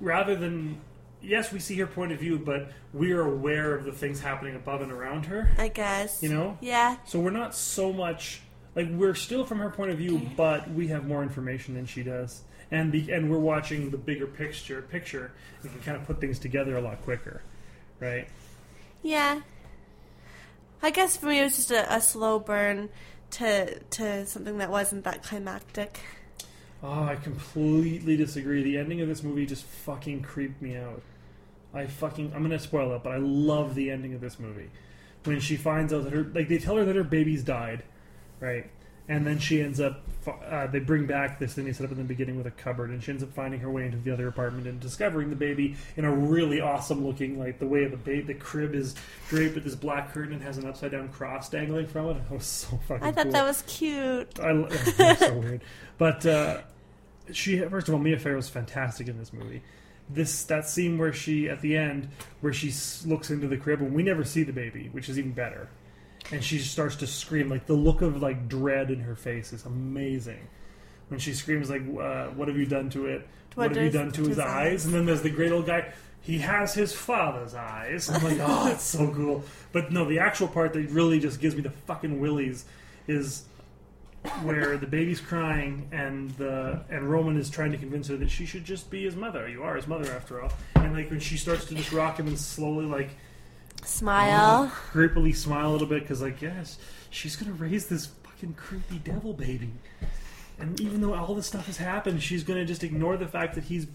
rather 0.00 0.34
than 0.36 0.80
yes, 1.22 1.52
we 1.52 1.58
see 1.60 1.76
her 1.76 1.86
point 1.86 2.12
of 2.12 2.18
view, 2.18 2.38
but 2.38 2.70
we 2.92 3.12
are 3.12 3.22
aware 3.22 3.74
of 3.74 3.84
the 3.84 3.92
things 3.92 4.20
happening 4.20 4.56
above 4.56 4.80
and 4.82 4.90
around 4.90 5.26
her. 5.26 5.50
I 5.58 5.68
guess 5.68 6.22
You 6.22 6.30
know? 6.30 6.58
yeah. 6.60 6.96
So 7.06 7.20
we're 7.20 7.30
not 7.30 7.54
so 7.54 7.92
much 7.92 8.40
like 8.74 8.88
we're 8.90 9.14
still 9.14 9.44
from 9.44 9.58
her 9.58 9.70
point 9.70 9.90
of 9.90 9.98
view, 9.98 10.20
but 10.36 10.70
we 10.70 10.88
have 10.88 11.06
more 11.06 11.22
information 11.22 11.74
than 11.74 11.86
she 11.86 12.02
does, 12.02 12.42
and 12.70 12.90
be, 12.90 13.10
and 13.12 13.30
we're 13.30 13.38
watching 13.38 13.90
the 13.90 13.98
bigger 13.98 14.26
picture. 14.26 14.82
Picture, 14.82 15.32
we 15.62 15.68
can 15.68 15.80
kind 15.80 15.96
of 15.96 16.04
put 16.06 16.20
things 16.20 16.38
together 16.38 16.76
a 16.76 16.80
lot 16.80 17.02
quicker, 17.02 17.42
right? 18.00 18.28
Yeah. 19.02 19.42
I 20.82 20.90
guess 20.90 21.16
for 21.16 21.26
me 21.26 21.40
it 21.40 21.44
was 21.44 21.56
just 21.56 21.70
a, 21.70 21.94
a 21.94 22.00
slow 22.00 22.38
burn 22.38 22.88
to 23.32 23.78
to 23.78 24.26
something 24.26 24.58
that 24.58 24.70
wasn't 24.70 25.04
that 25.04 25.22
climactic. 25.22 26.00
Oh, 26.82 27.04
I 27.04 27.14
completely 27.14 28.16
disagree. 28.16 28.62
The 28.64 28.76
ending 28.76 29.00
of 29.00 29.08
this 29.08 29.22
movie 29.22 29.46
just 29.46 29.64
fucking 29.64 30.22
creeped 30.22 30.60
me 30.60 30.76
out. 30.76 31.02
I 31.72 31.86
fucking 31.86 32.32
I'm 32.34 32.42
gonna 32.42 32.58
spoil 32.58 32.92
it, 32.94 33.02
but 33.02 33.12
I 33.12 33.18
love 33.18 33.74
the 33.74 33.90
ending 33.90 34.14
of 34.14 34.20
this 34.20 34.38
movie 34.38 34.70
when 35.24 35.40
she 35.40 35.56
finds 35.56 35.92
out 35.92 36.04
that 36.04 36.12
her 36.12 36.24
like 36.34 36.48
they 36.48 36.58
tell 36.58 36.76
her 36.76 36.84
that 36.84 36.96
her 36.96 37.04
baby's 37.04 37.44
died, 37.44 37.84
right? 38.40 38.68
And 39.08 39.26
then 39.26 39.38
she 39.38 39.60
ends 39.60 39.80
up 39.80 40.02
uh, 40.26 40.66
they 40.68 40.78
bring 40.78 41.06
back 41.06 41.38
this 41.38 41.54
thing 41.54 41.64
they 41.64 41.72
set 41.72 41.84
up 41.84 41.92
in 41.92 41.98
the 41.98 42.04
beginning 42.04 42.36
with 42.36 42.46
a 42.46 42.50
cupboard, 42.50 42.90
and 42.90 43.02
she 43.02 43.10
ends 43.10 43.22
up 43.22 43.32
finding 43.32 43.60
her 43.60 43.70
way 43.70 43.84
into 43.84 43.98
the 43.98 44.12
other 44.12 44.28
apartment 44.28 44.66
and 44.66 44.78
discovering 44.78 45.30
the 45.30 45.36
baby 45.36 45.76
in 45.96 46.04
a 46.04 46.14
really 46.14 46.60
awesome 46.60 47.04
looking 47.04 47.38
like 47.38 47.58
the 47.58 47.66
way 47.66 47.86
the 47.86 47.96
baby 47.96 48.22
the 48.22 48.34
crib 48.34 48.74
is 48.74 48.94
draped 49.28 49.54
with 49.54 49.64
this 49.64 49.74
black 49.74 50.12
curtain 50.12 50.34
and 50.34 50.42
has 50.42 50.58
an 50.58 50.66
upside 50.66 50.92
down 50.92 51.08
cross 51.08 51.48
dangling 51.48 51.86
from 51.86 52.10
it. 52.10 52.16
That 52.22 52.30
was 52.30 52.46
so 52.46 52.78
fucking. 52.88 53.02
I 53.02 53.12
thought 53.12 53.24
cool. 53.24 53.32
that 53.32 53.44
was 53.44 53.62
cute. 53.62 54.38
I, 54.38 54.52
that's 54.96 55.20
so 55.20 55.34
weird. 55.34 55.62
But 55.98 56.24
uh, 56.24 56.60
she, 57.32 57.58
first 57.60 57.88
of 57.88 57.94
all, 57.94 58.00
Mia 58.00 58.18
Farrow 58.18 58.36
was 58.36 58.48
fantastic 58.48 59.08
in 59.08 59.18
this 59.18 59.32
movie. 59.32 59.62
This 60.08 60.44
that 60.44 60.68
scene 60.68 60.98
where 60.98 61.12
she 61.12 61.48
at 61.48 61.60
the 61.62 61.76
end 61.76 62.08
where 62.40 62.52
she 62.52 62.72
looks 63.06 63.30
into 63.30 63.48
the 63.48 63.56
crib 63.56 63.80
and 63.80 63.92
we 63.92 64.02
never 64.02 64.24
see 64.24 64.44
the 64.44 64.52
baby, 64.52 64.88
which 64.92 65.08
is 65.08 65.18
even 65.18 65.32
better. 65.32 65.68
And 66.32 66.42
she 66.42 66.58
starts 66.58 66.96
to 66.96 67.06
scream 67.06 67.48
like 67.48 67.66
the 67.66 67.74
look 67.74 68.02
of 68.02 68.22
like 68.22 68.48
dread 68.48 68.90
in 68.90 69.00
her 69.00 69.14
face 69.14 69.52
is 69.52 69.64
amazing. 69.66 70.48
When 71.08 71.20
she 71.20 71.34
screams 71.34 71.68
like, 71.68 71.82
uh, 71.82 72.28
"What 72.28 72.48
have 72.48 72.56
you 72.56 72.66
done 72.66 72.88
to 72.90 73.06
it? 73.06 73.26
What, 73.54 73.68
What 73.68 73.76
have 73.76 73.84
you 73.84 73.90
done 73.90 74.06
to 74.06 74.12
to 74.12 74.20
his 74.20 74.28
his 74.30 74.38
eyes?" 74.38 74.48
eyes? 74.72 74.84
And 74.86 74.94
then 74.94 75.04
there's 75.06 75.22
the 75.22 75.30
great 75.30 75.52
old 75.52 75.66
guy. 75.66 75.92
He 76.22 76.38
has 76.38 76.72
his 76.72 76.92
father's 76.92 77.54
eyes. 77.54 78.08
I'm 78.08 78.22
like, 78.22 78.38
oh, 78.40 78.66
that's 78.66 78.84
so 78.84 79.12
cool. 79.12 79.42
But 79.72 79.90
no, 79.92 80.08
the 80.08 80.20
actual 80.20 80.46
part 80.48 80.72
that 80.72 80.88
really 80.90 81.18
just 81.18 81.40
gives 81.40 81.56
me 81.56 81.62
the 81.62 81.70
fucking 81.70 82.20
willies 82.20 82.64
is 83.08 83.42
where 84.42 84.76
the 84.76 84.86
baby's 84.86 85.20
crying 85.20 85.88
and 85.90 86.30
the 86.32 86.80
and 86.88 87.10
Roman 87.10 87.36
is 87.36 87.50
trying 87.50 87.72
to 87.72 87.78
convince 87.78 88.06
her 88.06 88.16
that 88.16 88.30
she 88.30 88.46
should 88.46 88.64
just 88.64 88.88
be 88.88 89.04
his 89.04 89.16
mother. 89.16 89.48
You 89.48 89.64
are 89.64 89.74
his 89.74 89.88
mother 89.88 90.10
after 90.12 90.40
all. 90.40 90.52
And 90.76 90.94
like 90.94 91.10
when 91.10 91.20
she 91.20 91.36
starts 91.36 91.64
to 91.66 91.74
just 91.74 91.92
rock 91.92 92.20
him 92.20 92.28
and 92.28 92.38
slowly 92.38 92.86
like 92.86 93.10
Smile. 93.84 94.70
Oh, 94.72 94.80
creepily 94.92 95.34
smile 95.34 95.70
a 95.70 95.72
little 95.72 95.86
bit 95.86 96.02
because 96.02 96.22
like 96.22 96.40
yes, 96.40 96.78
she's 97.10 97.36
gonna 97.36 97.52
raise 97.52 97.86
this 97.86 98.06
fucking 98.06 98.54
creepy 98.54 98.98
devil 98.98 99.32
baby. 99.32 99.70
And 100.58 100.80
even 100.80 101.00
though 101.00 101.14
all 101.14 101.34
this 101.34 101.46
stuff 101.46 101.66
has 101.66 101.76
happened, 101.78 102.22
she's 102.22 102.44
gonna 102.44 102.64
just 102.64 102.84
ignore 102.84 103.16
the 103.16 103.26
fact 103.26 103.54
that 103.56 103.64
he's 103.64 103.86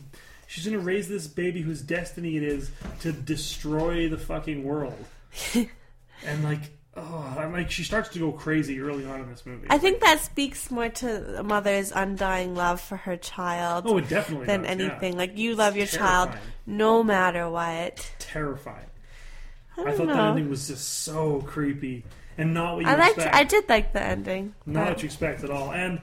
she's 0.48 0.65
gonna 0.65 0.79
raise 0.79 1.08
this 1.08 1.27
baby 1.27 1.62
whose 1.62 1.82
destiny 1.82 2.36
it 2.38 2.44
is 2.44 2.72
to 3.01 3.12
destroy 3.12 4.10
the 4.10 4.17
fucking 4.17 4.63
world. 4.63 5.06
and 5.53 6.44
like 6.44 6.72
oh, 6.96 7.36
I'm 7.38 7.53
like 7.53 7.70
she 7.72 7.84
starts 7.84 8.10
to 8.10 8.20
go 8.20 8.32
crazy 8.32 8.79
early 8.82 9.06
on 9.06 9.22
in 9.22 9.29
this 9.29 9.46
movie. 9.46 9.67
I 9.70 9.77
think 9.77 10.01
that 10.01 10.20
speaks 10.20 10.70
more 10.72 10.89
to 10.89 11.39
a 11.39 11.44
mother's 11.44 11.91
undying 11.91 12.56
love 12.56 12.82
for 12.82 12.98
her 12.98 13.15
child. 13.17 13.86
Oh, 13.88 13.98
it 13.98 14.10
definitely 14.10 14.48
than 14.48 14.63
does, 14.63 14.77
yeah. 14.77 14.86
anything. 14.86 15.17
Like 15.17 15.38
you 15.38 15.56
love 15.56 15.75
your 15.75 15.84
It's 15.86 15.96
child 15.96 16.32
no 16.65 17.03
matter 17.03 17.50
what. 17.50 18.12
terrifying. 18.20 18.86
I 19.77 19.81
I, 19.84 19.91
thought 19.96 20.07
that 20.07 20.15
know. 20.15 20.29
ending 20.29 20.50
was 20.50 20.67
just 20.67 21.03
so 21.03 21.41
creepy 21.41 22.03
and 22.38 22.53
not 22.53 22.75
what 22.75 22.86
you 22.86 22.89
I 22.91 22.96
liked. 22.96 23.15
expect. 23.17 23.36
I 23.36 23.43
did 23.43 23.69
like 23.69 23.93
the 23.93 24.01
ending. 24.01 24.55
Not 24.65 24.86
but- 24.86 24.89
what 24.93 25.03
you 25.03 25.07
expect 25.07 25.43
at 25.43 25.50
all. 25.50 25.72
And 25.72 26.01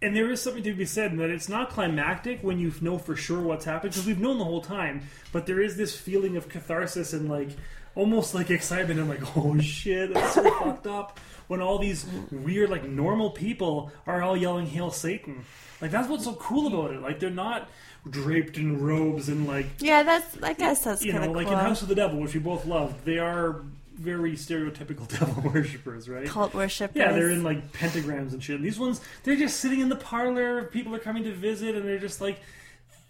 and 0.00 0.16
there 0.16 0.28
is 0.32 0.42
something 0.42 0.64
to 0.64 0.74
be 0.74 0.84
said 0.84 1.12
in 1.12 1.18
that 1.18 1.30
it's 1.30 1.48
not 1.48 1.70
climactic 1.70 2.40
when 2.42 2.58
you 2.58 2.72
know 2.80 2.98
for 2.98 3.14
sure 3.14 3.40
what's 3.40 3.64
happened 3.64 3.92
because 3.92 4.04
we've 4.06 4.18
known 4.18 4.38
the 4.38 4.44
whole 4.44 4.60
time. 4.60 5.02
But 5.30 5.46
there 5.46 5.60
is 5.60 5.76
this 5.76 5.96
feeling 5.96 6.36
of 6.36 6.48
catharsis 6.48 7.12
and 7.12 7.28
like 7.28 7.50
almost 7.94 8.34
like 8.34 8.50
excitement 8.50 8.98
and 8.98 9.08
like 9.08 9.20
oh 9.36 9.58
shit, 9.60 10.12
that's 10.12 10.34
so 10.34 10.42
fucked 10.58 10.86
up. 10.88 11.20
When 11.46 11.60
all 11.60 11.78
these 11.78 12.06
weird 12.30 12.70
like 12.70 12.84
normal 12.84 13.30
people 13.30 13.92
are 14.06 14.22
all 14.22 14.36
yelling 14.36 14.66
"Hail 14.66 14.90
Satan!" 14.90 15.44
Like 15.80 15.90
that's 15.90 16.08
what's 16.08 16.24
so 16.24 16.34
cool 16.34 16.66
about 16.66 16.92
it. 16.94 17.00
Like 17.02 17.20
they're 17.20 17.30
not 17.30 17.68
draped 18.08 18.56
in 18.56 18.82
robes 18.82 19.28
and 19.28 19.46
like 19.46 19.66
Yeah, 19.78 20.02
that's. 20.02 20.42
I 20.42 20.52
guess 20.54 20.84
that's 20.84 21.04
you 21.04 21.12
kind 21.12 21.24
know, 21.24 21.30
of 21.30 21.36
like 21.36 21.46
cool. 21.46 21.58
in 21.58 21.64
House 21.64 21.82
of 21.82 21.88
the 21.88 21.94
Devil, 21.94 22.20
which 22.20 22.34
we 22.34 22.40
both 22.40 22.66
loved, 22.66 23.04
they 23.04 23.18
are 23.18 23.62
very 23.94 24.32
stereotypical 24.32 25.06
devil 25.18 25.50
worshippers, 25.50 26.08
right? 26.08 26.26
Cult 26.26 26.54
worshippers. 26.54 26.96
Yeah, 26.96 27.12
they're 27.12 27.30
in 27.30 27.44
like 27.44 27.72
pentagrams 27.72 28.32
and 28.32 28.42
shit. 28.42 28.56
And 28.56 28.64
these 28.64 28.78
ones, 28.78 29.00
they're 29.22 29.36
just 29.36 29.60
sitting 29.60 29.80
in 29.80 29.88
the 29.88 29.96
parlor. 29.96 30.64
People 30.64 30.94
are 30.94 30.98
coming 30.98 31.24
to 31.24 31.32
visit, 31.32 31.74
and 31.76 31.86
they're 31.86 31.98
just 31.98 32.20
like, 32.20 32.40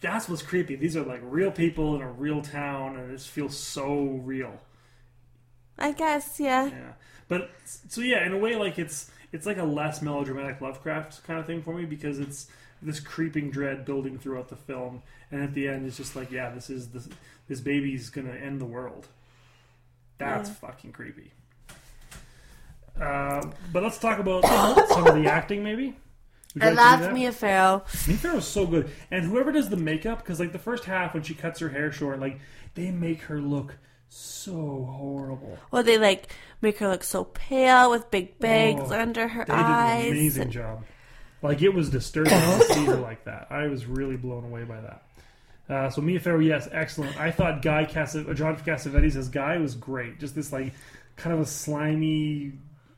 that's 0.00 0.28
what's 0.28 0.42
creepy. 0.42 0.76
These 0.76 0.96
are 0.96 1.02
like 1.04 1.20
real 1.24 1.50
people 1.50 1.94
in 1.96 2.02
a 2.02 2.10
real 2.10 2.42
town, 2.42 2.96
and 2.96 3.10
it 3.10 3.16
just 3.16 3.28
feels 3.28 3.56
so 3.56 4.20
real. 4.24 4.60
I 5.78 5.92
guess. 5.92 6.38
Yeah. 6.38 6.66
Yeah, 6.66 6.92
but 7.28 7.50
so 7.64 8.02
yeah, 8.02 8.26
in 8.26 8.32
a 8.32 8.38
way, 8.38 8.56
like 8.56 8.78
it's 8.78 9.10
it's 9.32 9.46
like 9.46 9.56
a 9.56 9.64
less 9.64 10.02
melodramatic 10.02 10.60
Lovecraft 10.60 11.24
kind 11.24 11.40
of 11.40 11.46
thing 11.46 11.62
for 11.62 11.74
me 11.74 11.86
because 11.86 12.18
it's 12.18 12.48
this 12.82 13.00
creeping 13.00 13.50
dread 13.50 13.84
building 13.84 14.18
throughout 14.18 14.48
the 14.48 14.56
film, 14.56 15.02
and 15.30 15.42
at 15.42 15.54
the 15.54 15.68
end, 15.68 15.86
it's 15.86 15.96
just 15.96 16.16
like, 16.16 16.30
yeah, 16.30 16.50
this 16.50 16.68
is 16.70 16.88
this 16.88 17.08
this 17.48 17.60
baby's 17.60 18.10
gonna 18.10 18.32
end 18.34 18.60
the 18.60 18.64
world. 18.66 19.06
That's 20.18 20.48
Yeah. 20.48 20.54
fucking 20.56 20.92
creepy. 20.92 21.32
Uh, 23.00 23.42
but 23.72 23.82
let's 23.82 23.98
talk 23.98 24.18
about 24.18 24.44
some 24.88 25.06
of 25.06 25.14
the 25.14 25.28
acting, 25.30 25.62
maybe. 25.64 25.96
I 26.60 26.68
like 26.68 26.74
to 26.74 26.96
do 26.98 27.02
loved? 27.04 27.14
Mia 27.14 27.32
Farrow. 27.32 27.84
Mia 28.06 28.16
Farrow's 28.18 28.46
so 28.46 28.66
good, 28.66 28.90
and 29.10 29.24
whoever 29.24 29.52
does 29.52 29.70
the 29.70 29.76
makeup, 29.76 30.18
because 30.18 30.38
like 30.38 30.52
the 30.52 30.58
first 30.58 30.84
half 30.84 31.14
when 31.14 31.22
she 31.22 31.34
cuts 31.34 31.60
her 31.60 31.70
hair 31.70 31.90
short, 31.90 32.20
like 32.20 32.38
they 32.74 32.90
make 32.90 33.22
her 33.22 33.40
look 33.40 33.78
so 34.08 34.52
horrible. 34.98 35.58
Well, 35.70 35.82
they 35.82 35.96
like 35.96 36.30
make 36.60 36.78
her 36.78 36.88
look 36.88 37.02
so 37.04 37.24
pale 37.24 37.90
with 37.90 38.10
big 38.10 38.38
bags 38.38 38.90
Oh, 38.92 39.00
under 39.00 39.28
her 39.28 39.44
they 39.46 39.52
did 39.54 39.60
eyes. 39.60 40.04
an 40.04 40.10
amazing 40.12 40.42
and- 40.42 40.52
job. 40.52 40.84
Like 41.42 41.60
it 41.62 41.74
was 41.74 41.90
disturbing 41.90 42.30
to 42.32 42.64
see 42.72 42.84
her 42.86 42.96
like 42.96 43.24
that. 43.24 43.48
I 43.50 43.66
was 43.66 43.86
really 43.86 44.16
blown 44.16 44.44
away 44.44 44.64
by 44.64 44.80
that. 44.80 45.02
Uh, 45.68 45.90
so 45.90 46.00
Mia 46.00 46.20
Farrow, 46.20 46.38
yes, 46.38 46.68
excellent. 46.70 47.18
I 47.20 47.30
thought 47.30 47.62
Guy 47.62 47.84
Cassav- 47.84 48.28
uh, 48.28 48.34
John 48.34 48.56
Cassavetes 48.56 49.16
as 49.16 49.28
Guy 49.28 49.58
was 49.58 49.74
great. 49.74 50.20
Just 50.20 50.34
this 50.34 50.52
like 50.52 50.72
kind 51.16 51.34
of 51.34 51.40
a 51.40 51.46
slimy, 51.46 52.52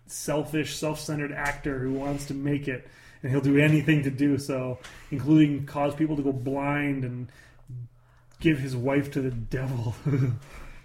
selfish, 0.07 0.77
self-centered 0.77 1.33
actor 1.33 1.79
who 1.79 1.93
wants 1.93 2.27
to 2.27 2.35
make 2.35 2.69
it, 2.69 2.87
and 3.23 3.31
he'll 3.31 3.41
do 3.41 3.59
anything 3.59 4.03
to 4.05 4.11
do 4.11 4.39
so, 4.39 4.79
including 5.11 5.67
cause 5.67 5.95
people 5.95 6.17
to 6.17 6.23
go 6.23 6.33
blind 6.33 7.05
and 7.05 7.29
give 8.41 8.59
his 8.59 8.77
wife 8.77 9.11
to 9.13 9.21
the 9.21 9.31
devil. 9.31 9.95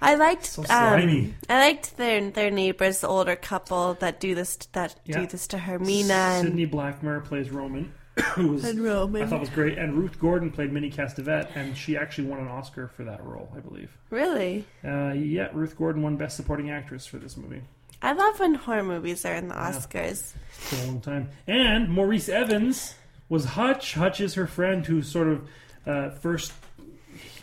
I 0.02 0.16
liked. 0.16 0.46
So 0.46 0.62
um, 0.62 0.68
slimy. 0.68 1.34
I 1.50 1.60
liked 1.60 1.98
their 1.98 2.30
their 2.32 2.52
neighbors, 2.52 3.02
the 3.02 3.08
older 3.08 3.36
couple 3.36 3.96
that 3.96 4.20
do 4.20 4.34
this 4.36 4.56
that 4.74 4.96
Yeah. 5.06 5.20
do 5.22 5.28
this 5.28 5.48
to 5.48 5.58
her. 5.58 5.78
Mina 5.80 6.14
and 6.14 6.58
Blackmer 6.72 7.24
plays 7.24 7.50
Roman, 7.50 7.94
who 8.36 8.48
was 8.54 8.64
And 8.66 8.82
Roman. 8.84 9.24
I 9.24 9.26
thought 9.26 9.40
was 9.42 9.50
great, 9.50 9.78
and 9.78 9.94
Ruth 9.96 10.20
Gordon 10.20 10.52
played 10.52 10.72
Minnie 10.72 10.92
Castevet, 10.92 11.50
and 11.56 11.76
she 11.76 11.98
actually 11.98 12.28
won 12.28 12.40
an 12.40 12.48
Oscar 12.48 12.88
for 12.88 13.04
that 13.04 13.24
role, 13.26 13.52
I 13.56 13.60
believe. 13.60 13.92
really. 14.10 14.66
Uh, 14.86 15.12
yeah, 15.14 15.50
Ruth 15.54 15.78
Gordon 15.78 16.02
won 16.02 16.16
Best 16.16 16.36
Supporting 16.38 16.70
Actress 16.72 17.06
for 17.06 17.18
this 17.18 17.36
movie. 17.38 17.62
I 18.02 18.14
love 18.14 18.40
when 18.40 18.56
horror 18.56 18.84
movies 18.84 19.26
are 19.26 19.34
in 19.36 19.50
the 19.50 19.56
Oscars. 19.56 20.32
for 20.52 20.76
a 20.82 20.86
long 20.88 21.02
time. 21.02 21.30
And 21.48 21.90
Maurice 21.90 22.30
Evans 22.30 22.96
was 23.28 23.44
Hutch. 23.44 23.96
Hutch 23.96 24.22
is 24.22 24.36
her 24.36 24.48
friend 24.48 24.86
who 24.86 25.02
sort 25.02 25.28
of 25.28 25.48
uh, 25.86 26.10
first 26.12 26.54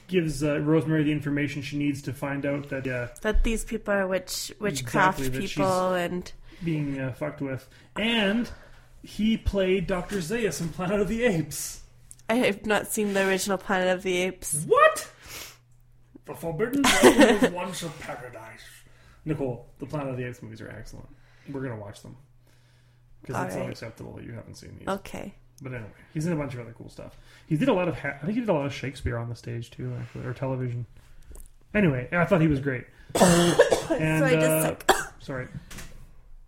gives 0.08 0.42
uh, 0.42 0.60
Rosemary 0.60 1.04
the 1.04 1.12
information 1.12 1.62
she 1.62 1.76
needs 1.76 2.02
to 2.02 2.12
find 2.12 2.44
out 2.46 2.68
that 2.70 2.86
uh, 2.86 3.08
That 3.22 3.44
these 3.44 3.64
people 3.64 3.94
are 3.94 4.06
witch 4.06 4.52
witchcraft 4.58 5.18
Exactly, 5.20 5.46
people, 5.46 5.94
and 5.94 6.32
being 6.64 6.98
uh, 7.00 7.12
fucked 7.12 7.40
with. 7.40 7.68
And 7.96 8.50
he 9.02 9.36
played 9.36 9.86
Dr. 9.86 10.18
Zaius 10.18 10.60
in 10.60 10.68
Planet 10.70 11.00
of 11.00 11.08
the 11.08 11.24
Apes. 11.24 11.80
I 12.28 12.34
have 12.36 12.66
not 12.66 12.88
seen 12.88 13.12
the 13.14 13.26
original 13.26 13.58
Planet 13.58 13.94
of 13.94 14.02
the 14.02 14.16
Apes. 14.16 14.64
What? 14.66 15.10
The 16.24 16.34
Forbidden 16.34 16.82
Zone 16.84 17.40
was 17.40 17.50
once 17.52 17.82
a 17.84 17.88
paradise. 17.88 18.64
Nicole, 19.24 19.66
the 19.78 19.86
Planet 19.86 20.08
of 20.10 20.16
the 20.16 20.26
Apes 20.26 20.42
movies 20.42 20.60
are 20.60 20.68
excellent. 20.70 21.08
We're 21.48 21.60
going 21.60 21.74
to 21.74 21.80
watch 21.80 22.02
them. 22.02 22.16
Because 23.22 23.44
it's 23.44 23.54
Alright. 23.54 23.66
unacceptable 23.66 24.12
that 24.14 24.24
you 24.24 24.32
haven't 24.32 24.56
seen 24.56 24.76
these. 24.78 24.88
Okay. 24.88 25.34
But 25.62 25.72
anyway, 25.72 25.90
he's 26.12 26.26
in 26.26 26.32
a 26.32 26.36
bunch 26.36 26.54
of 26.54 26.60
other 26.60 26.74
cool 26.76 26.88
stuff. 26.90 27.16
He 27.46 27.56
did 27.56 27.68
a 27.68 27.72
lot 27.72 27.88
of, 27.88 27.98
ha- 27.98 28.16
I 28.20 28.24
think 28.26 28.34
he 28.34 28.40
did 28.40 28.48
a 28.48 28.52
lot 28.52 28.66
of 28.66 28.74
Shakespeare 28.74 29.16
on 29.16 29.28
the 29.28 29.34
stage 29.36 29.70
too, 29.70 29.92
actually, 30.00 30.26
or 30.26 30.34
television. 30.34 30.84
Anyway, 31.74 32.08
I 32.12 32.24
thought 32.26 32.40
he 32.40 32.46
was 32.48 32.60
great. 32.60 32.84
and 33.20 34.22
uh, 34.22 34.74
sorry. 35.20 35.48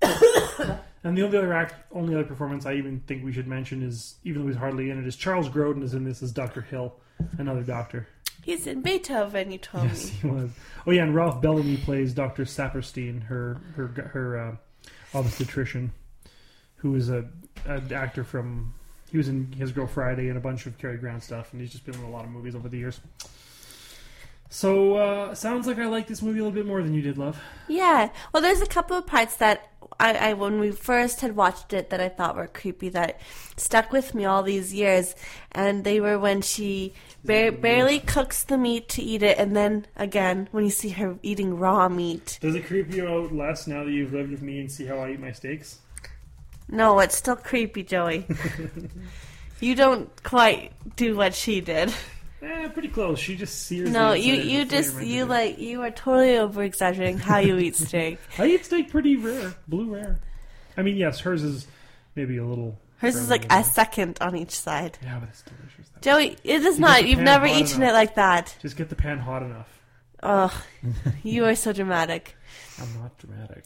and 0.02 1.16
the 1.16 1.22
only 1.22 1.38
other 1.38 1.52
act, 1.52 1.74
only 1.92 2.14
other 2.14 2.24
performance 2.24 2.66
I 2.66 2.74
even 2.74 3.00
think 3.06 3.24
we 3.24 3.32
should 3.32 3.46
mention 3.46 3.82
is, 3.82 4.16
even 4.24 4.42
though 4.42 4.48
he's 4.48 4.56
hardly 4.56 4.90
in 4.90 4.98
it, 4.98 5.06
is 5.06 5.16
Charles 5.16 5.48
Grodin 5.48 5.82
is 5.82 5.94
in 5.94 6.04
this 6.04 6.22
as 6.22 6.32
Doctor 6.32 6.60
Hill, 6.62 6.94
another 7.38 7.62
doctor. 7.62 8.06
He's 8.42 8.66
in 8.66 8.80
Beethoven. 8.82 9.50
You 9.50 9.58
told 9.58 9.84
Yes, 9.84 10.04
me. 10.06 10.10
he 10.22 10.26
was. 10.28 10.50
Oh 10.86 10.90
yeah, 10.90 11.02
and 11.02 11.14
Ralph 11.14 11.40
Bellamy 11.42 11.76
plays 11.78 12.14
Doctor 12.14 12.44
Saperstein, 12.44 13.22
her 13.24 13.60
her 13.76 13.86
her 14.12 14.38
uh, 14.38 14.56
obstetrician, 15.14 15.92
who 16.76 16.94
is 16.94 17.10
a 17.10 17.26
an 17.66 17.92
actor 17.92 18.24
from. 18.24 18.74
He 19.10 19.16
was 19.16 19.28
in 19.28 19.52
His 19.52 19.72
Girl 19.72 19.86
Friday 19.86 20.28
and 20.28 20.36
a 20.36 20.40
bunch 20.40 20.66
of 20.66 20.76
Cary 20.78 20.98
Grant 20.98 21.22
stuff, 21.22 21.52
and 21.52 21.60
he's 21.60 21.70
just 21.70 21.84
been 21.84 21.94
in 21.94 22.02
a 22.02 22.10
lot 22.10 22.24
of 22.24 22.30
movies 22.30 22.54
over 22.54 22.68
the 22.68 22.78
years. 22.78 23.00
So 24.50 24.96
uh, 24.96 25.34
sounds 25.34 25.66
like 25.66 25.78
I 25.78 25.86
like 25.86 26.06
this 26.06 26.22
movie 26.22 26.38
a 26.38 26.42
little 26.42 26.54
bit 26.54 26.66
more 26.66 26.82
than 26.82 26.94
you 26.94 27.02
did, 27.02 27.18
love. 27.18 27.38
Yeah. 27.68 28.10
Well, 28.32 28.42
there's 28.42 28.62
a 28.62 28.66
couple 28.66 28.96
of 28.96 29.06
parts 29.06 29.36
that 29.36 29.70
I, 30.00 30.30
I 30.30 30.32
when 30.34 30.58
we 30.58 30.70
first 30.70 31.20
had 31.20 31.36
watched 31.36 31.72
it 31.72 31.90
that 31.90 32.00
I 32.00 32.08
thought 32.08 32.36
were 32.36 32.46
creepy 32.46 32.88
that 32.90 33.20
stuck 33.56 33.92
with 33.92 34.14
me 34.14 34.24
all 34.24 34.42
these 34.42 34.72
years, 34.72 35.14
and 35.52 35.84
they 35.84 36.00
were 36.00 36.18
when 36.18 36.40
she 36.40 36.94
ba- 37.24 37.52
barely 37.52 38.00
cooks 38.00 38.42
the 38.42 38.56
meat 38.56 38.88
to 38.90 39.02
eat 39.02 39.22
it, 39.22 39.38
and 39.38 39.54
then 39.54 39.86
again 39.96 40.48
when 40.50 40.64
you 40.64 40.70
see 40.70 40.90
her 40.90 41.18
eating 41.22 41.58
raw 41.58 41.88
meat. 41.88 42.38
Does 42.40 42.54
it 42.54 42.66
creep 42.66 42.92
you 42.94 43.06
out 43.06 43.34
less 43.34 43.66
now 43.66 43.84
that 43.84 43.90
you've 43.90 44.12
lived 44.12 44.30
with 44.30 44.42
me 44.42 44.60
and 44.60 44.70
see 44.70 44.86
how 44.86 44.98
I 44.98 45.10
eat 45.10 45.20
my 45.20 45.32
steaks? 45.32 45.80
No, 46.68 46.98
it's 47.00 47.16
still 47.16 47.36
creepy, 47.36 47.82
Joey. 47.82 48.26
you 49.60 49.74
don't 49.74 50.22
quite 50.22 50.72
do 50.96 51.16
what 51.16 51.34
she 51.34 51.60
did. 51.60 51.92
Eh, 52.40 52.68
pretty 52.68 52.88
close. 52.88 53.18
She 53.18 53.34
just 53.36 53.62
sears. 53.66 53.90
No, 53.90 54.12
you 54.12 54.34
you 54.34 54.64
just 54.64 55.00
you 55.02 55.24
it. 55.24 55.28
like 55.28 55.58
you 55.58 55.82
are 55.82 55.90
totally 55.90 56.36
over 56.36 56.62
exaggerating 56.62 57.18
how 57.18 57.38
you 57.38 57.58
eat 57.58 57.74
steak. 57.74 58.18
I 58.38 58.46
eat 58.46 58.64
steak 58.64 58.90
pretty 58.90 59.16
rare, 59.16 59.54
blue 59.66 59.92
rare. 59.92 60.20
I 60.76 60.82
mean, 60.82 60.96
yes, 60.96 61.20
hers 61.20 61.42
is 61.42 61.66
maybe 62.14 62.36
a 62.36 62.44
little. 62.44 62.78
Hers 62.98 63.16
is 63.16 63.30
like 63.30 63.50
a 63.52 63.64
second 63.64 64.18
on 64.20 64.36
each 64.36 64.52
side. 64.52 64.98
Yeah, 65.02 65.18
but 65.18 65.28
it's 65.30 65.42
delicious. 65.42 65.90
Joey, 66.00 66.36
it 66.44 66.62
is 66.62 66.76
You 66.76 66.80
not. 66.80 67.06
You've 67.06 67.20
never 67.20 67.46
eaten 67.46 67.82
enough. 67.82 67.90
it 67.90 67.92
like 67.92 68.14
that. 68.16 68.56
Just 68.62 68.76
get 68.76 68.88
the 68.88 68.96
pan 68.96 69.18
hot 69.18 69.42
enough. 69.42 69.68
Ugh, 70.22 70.52
you 71.22 71.44
are 71.44 71.54
so 71.54 71.72
dramatic. 71.72 72.36
I'm 72.80 73.00
not 73.00 73.16
dramatic. 73.18 73.64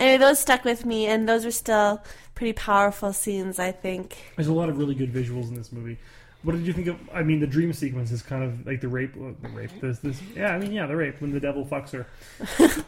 Anyway, 0.00 0.16
those 0.16 0.40
stuck 0.40 0.64
with 0.64 0.86
me, 0.86 1.06
and 1.06 1.28
those 1.28 1.44
are 1.44 1.50
still 1.50 2.02
pretty 2.34 2.54
powerful 2.54 3.12
scenes. 3.12 3.58
I 3.58 3.70
think. 3.70 4.16
There's 4.36 4.48
a 4.48 4.52
lot 4.52 4.70
of 4.70 4.78
really 4.78 4.94
good 4.94 5.12
visuals 5.12 5.48
in 5.48 5.54
this 5.54 5.70
movie. 5.70 5.98
What 6.42 6.52
did 6.52 6.66
you 6.66 6.72
think 6.72 6.86
of? 6.86 6.98
I 7.12 7.22
mean, 7.22 7.38
the 7.38 7.46
dream 7.46 7.72
sequence 7.74 8.10
is 8.10 8.22
kind 8.22 8.42
of 8.42 8.66
like 8.66 8.80
the 8.80 8.88
rape. 8.88 9.12
The 9.14 9.48
rape. 9.50 9.70
This, 9.80 9.98
this. 9.98 10.20
Yeah, 10.34 10.54
I 10.54 10.58
mean, 10.58 10.72
yeah, 10.72 10.86
the 10.86 10.96
rape 10.96 11.20
when 11.20 11.32
the 11.32 11.40
devil 11.40 11.66
fucks 11.66 11.90
her. 11.90 12.06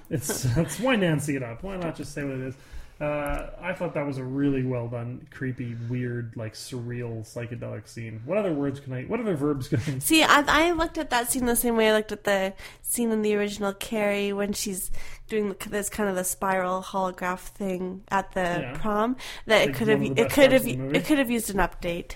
it's 0.10 0.44
that's 0.54 0.80
why 0.80 0.96
Nancy 0.96 1.36
it 1.36 1.42
up. 1.42 1.62
Why 1.62 1.76
not 1.76 1.96
just 1.96 2.14
say 2.14 2.24
what 2.24 2.32
it 2.32 2.40
is? 2.40 2.54
Uh, 3.00 3.50
I 3.60 3.72
thought 3.72 3.94
that 3.94 4.06
was 4.06 4.18
a 4.18 4.22
really 4.24 4.62
well 4.62 4.86
done, 4.86 5.26
creepy, 5.32 5.74
weird, 5.88 6.36
like 6.36 6.54
surreal, 6.54 7.22
psychedelic 7.22 7.88
scene. 7.88 8.22
What 8.24 8.38
other 8.38 8.52
words 8.52 8.78
can 8.78 8.92
I? 8.92 9.02
What 9.04 9.18
other 9.18 9.34
verbs 9.34 9.66
can 9.68 9.80
I? 9.80 9.98
See, 9.98 10.22
I, 10.22 10.44
I 10.46 10.70
looked 10.70 10.98
at 10.98 11.10
that 11.10 11.30
scene 11.30 11.46
the 11.46 11.56
same 11.56 11.76
way 11.76 11.88
I 11.90 11.94
looked 11.94 12.12
at 12.12 12.22
the 12.24 12.52
scene 12.82 13.10
in 13.10 13.22
the 13.22 13.34
original 13.34 13.72
Carrie 13.72 14.32
when 14.32 14.52
she's 14.52 14.92
doing 15.28 15.56
this 15.68 15.88
kind 15.88 16.08
of 16.08 16.14
the 16.14 16.22
spiral 16.22 16.80
holograph 16.80 17.40
thing 17.40 18.04
at 18.08 18.32
the 18.32 18.40
Yeah. 18.40 18.78
prom. 18.80 19.16
That 19.46 19.68
it 19.68 19.74
could 19.74 19.88
have 19.88 20.02
it 20.02 20.30
could 20.30 20.52
have 20.52 20.60
of 20.60 20.64
the 20.64 20.76
movie. 20.76 20.98
it 20.98 21.04
could 21.04 21.18
have 21.18 21.30
used 21.30 21.50
an 21.50 21.56
update. 21.56 22.12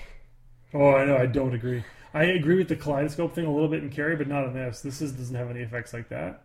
Oh, 0.73 0.95
I 0.95 1.05
know. 1.05 1.17
I 1.17 1.27
don't 1.27 1.55
agree. 1.55 1.83
I 2.15 2.25
agree 2.25 2.57
with 2.59 2.69
the 2.69 2.77
kaleidoscope 2.77 3.35
thing 3.35 3.47
a 3.47 3.53
little 3.53 3.69
bit 3.69 3.83
in 3.83 3.91
Carrie, 3.91 4.17
but 4.17 4.29
not 4.29 4.45
in 4.45 4.55
this. 4.55 4.83
This 4.83 5.03
is, 5.03 5.13
doesn't 5.13 5.35
have 5.35 5.51
any 5.51 5.61
effects 5.61 5.93
like 5.93 6.09
that. 6.11 6.43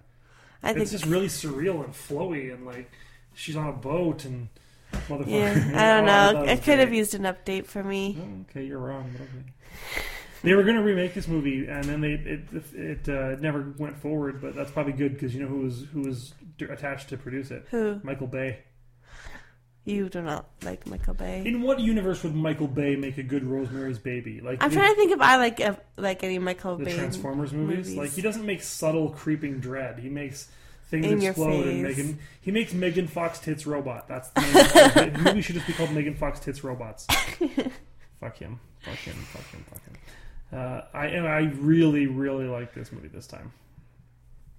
I 0.64 0.70
think 0.74 0.84
it's 0.84 0.92
just 0.92 1.06
really 1.06 1.28
surreal 1.28 1.84
and 1.84 1.94
flowy, 1.94 2.54
and 2.54 2.66
like 2.66 2.90
she's 3.34 3.56
on 3.56 3.68
a 3.68 3.74
boat 3.74 4.26
and 4.26 4.50
motherfucker. 4.94 5.28
yeah, 5.28 5.54
Oh, 5.74 5.78
I 5.78 5.96
don't 5.96 6.06
know. 6.06 6.42
it 6.44 6.48
It 6.50 6.52
was 6.58 6.60
could 6.66 6.80
have 6.80 6.94
used 6.94 7.14
an 7.16 7.24
update 7.24 7.66
for 7.66 7.84
me. 7.84 8.18
Oh, 8.20 8.42
okay, 8.50 8.66
you're 8.66 8.80
wrong. 8.80 9.12
Okay. 9.16 9.52
They 10.44 10.54
were 10.56 10.64
going 10.64 10.76
to 10.76 10.82
remake 10.82 11.14
this 11.14 11.28
movie, 11.28 11.68
and 11.68 11.84
then 11.84 12.02
they 12.02 12.14
it 12.14 12.42
it 12.74 13.08
uh, 13.10 13.36
never 13.40 13.74
went 13.78 13.98
forward. 13.98 14.42
But 14.42 14.56
that's 14.56 14.72
probably 14.72 14.94
good 14.94 15.14
because 15.14 15.36
you 15.36 15.42
know 15.42 15.48
who 15.48 15.60
was 15.60 15.86
who 15.94 16.02
was 16.02 16.34
d- 16.58 16.66
attached 16.66 17.10
to 17.10 17.18
produce 17.18 17.52
it. 17.52 17.68
Who? 17.70 18.00
Michael 18.04 18.26
Bay. 18.28 18.60
You 19.84 20.10
do 20.10 20.22
not 20.22 20.48
like 20.64 20.86
Michael 20.86 21.16
Bay. 21.16 21.42
In 21.46 21.62
what 21.64 21.80
universe 21.80 22.22
would 22.24 22.36
Michael 22.36 22.68
Bay 22.68 22.96
make 22.96 23.18
a 23.18 23.24
good 23.24 23.44
Rosemary's 23.44 23.98
Baby? 23.98 24.40
Like 24.42 24.64
I'm 24.64 24.70
trying 24.72 24.90
to 24.92 24.96
think 24.96 25.12
if 25.12 25.22
I 25.22 25.38
like 25.38 25.60
if, 25.60 25.80
like 25.98 26.24
any 26.24 26.38
Michael 26.40 26.78
the 26.78 26.86
Bay 26.86 26.96
Transformers 26.96 27.52
movies. 27.52 27.96
Like 27.96 28.12
he 28.12 28.22
doesn't 28.22 28.46
make 28.46 28.62
subtle 28.62 29.10
creeping 29.10 29.60
dread. 29.60 29.98
He 30.00 30.10
makes 30.10 30.50
things 30.92 31.08
In 31.08 31.24
explode 31.24 31.66
and. 31.66 31.82
Megan. 31.82 32.20
He 32.42 32.52
makes 32.52 32.74
Megan 32.74 33.08
Fox 33.08 33.40
tits 33.40 33.66
robot. 33.66 34.08
That's 34.08 34.30
the 34.30 34.42
name. 34.42 34.56
of 34.56 34.94
the 34.94 35.12
the 35.18 35.24
movie 35.24 35.42
should 35.42 35.56
just 35.56 35.66
be 35.66 35.74
called 35.74 35.92
Megan 35.92 36.14
Fox 36.14 36.40
tits 36.40 36.64
robots. 36.64 37.06
fuck 38.20 38.38
him. 38.38 38.60
Fuck 38.82 38.98
him. 38.98 39.16
Fuck 39.16 39.50
him. 39.52 39.66
Fuck 39.70 39.86
him. 39.86 39.96
Uh, 40.54 40.82
I 40.94 41.08
and 41.08 41.28
I 41.28 41.52
really 41.60 42.06
really 42.06 42.46
like 42.46 42.76
this 42.76 42.92
movie 42.92 43.08
this 43.08 43.26
time. 43.26 43.54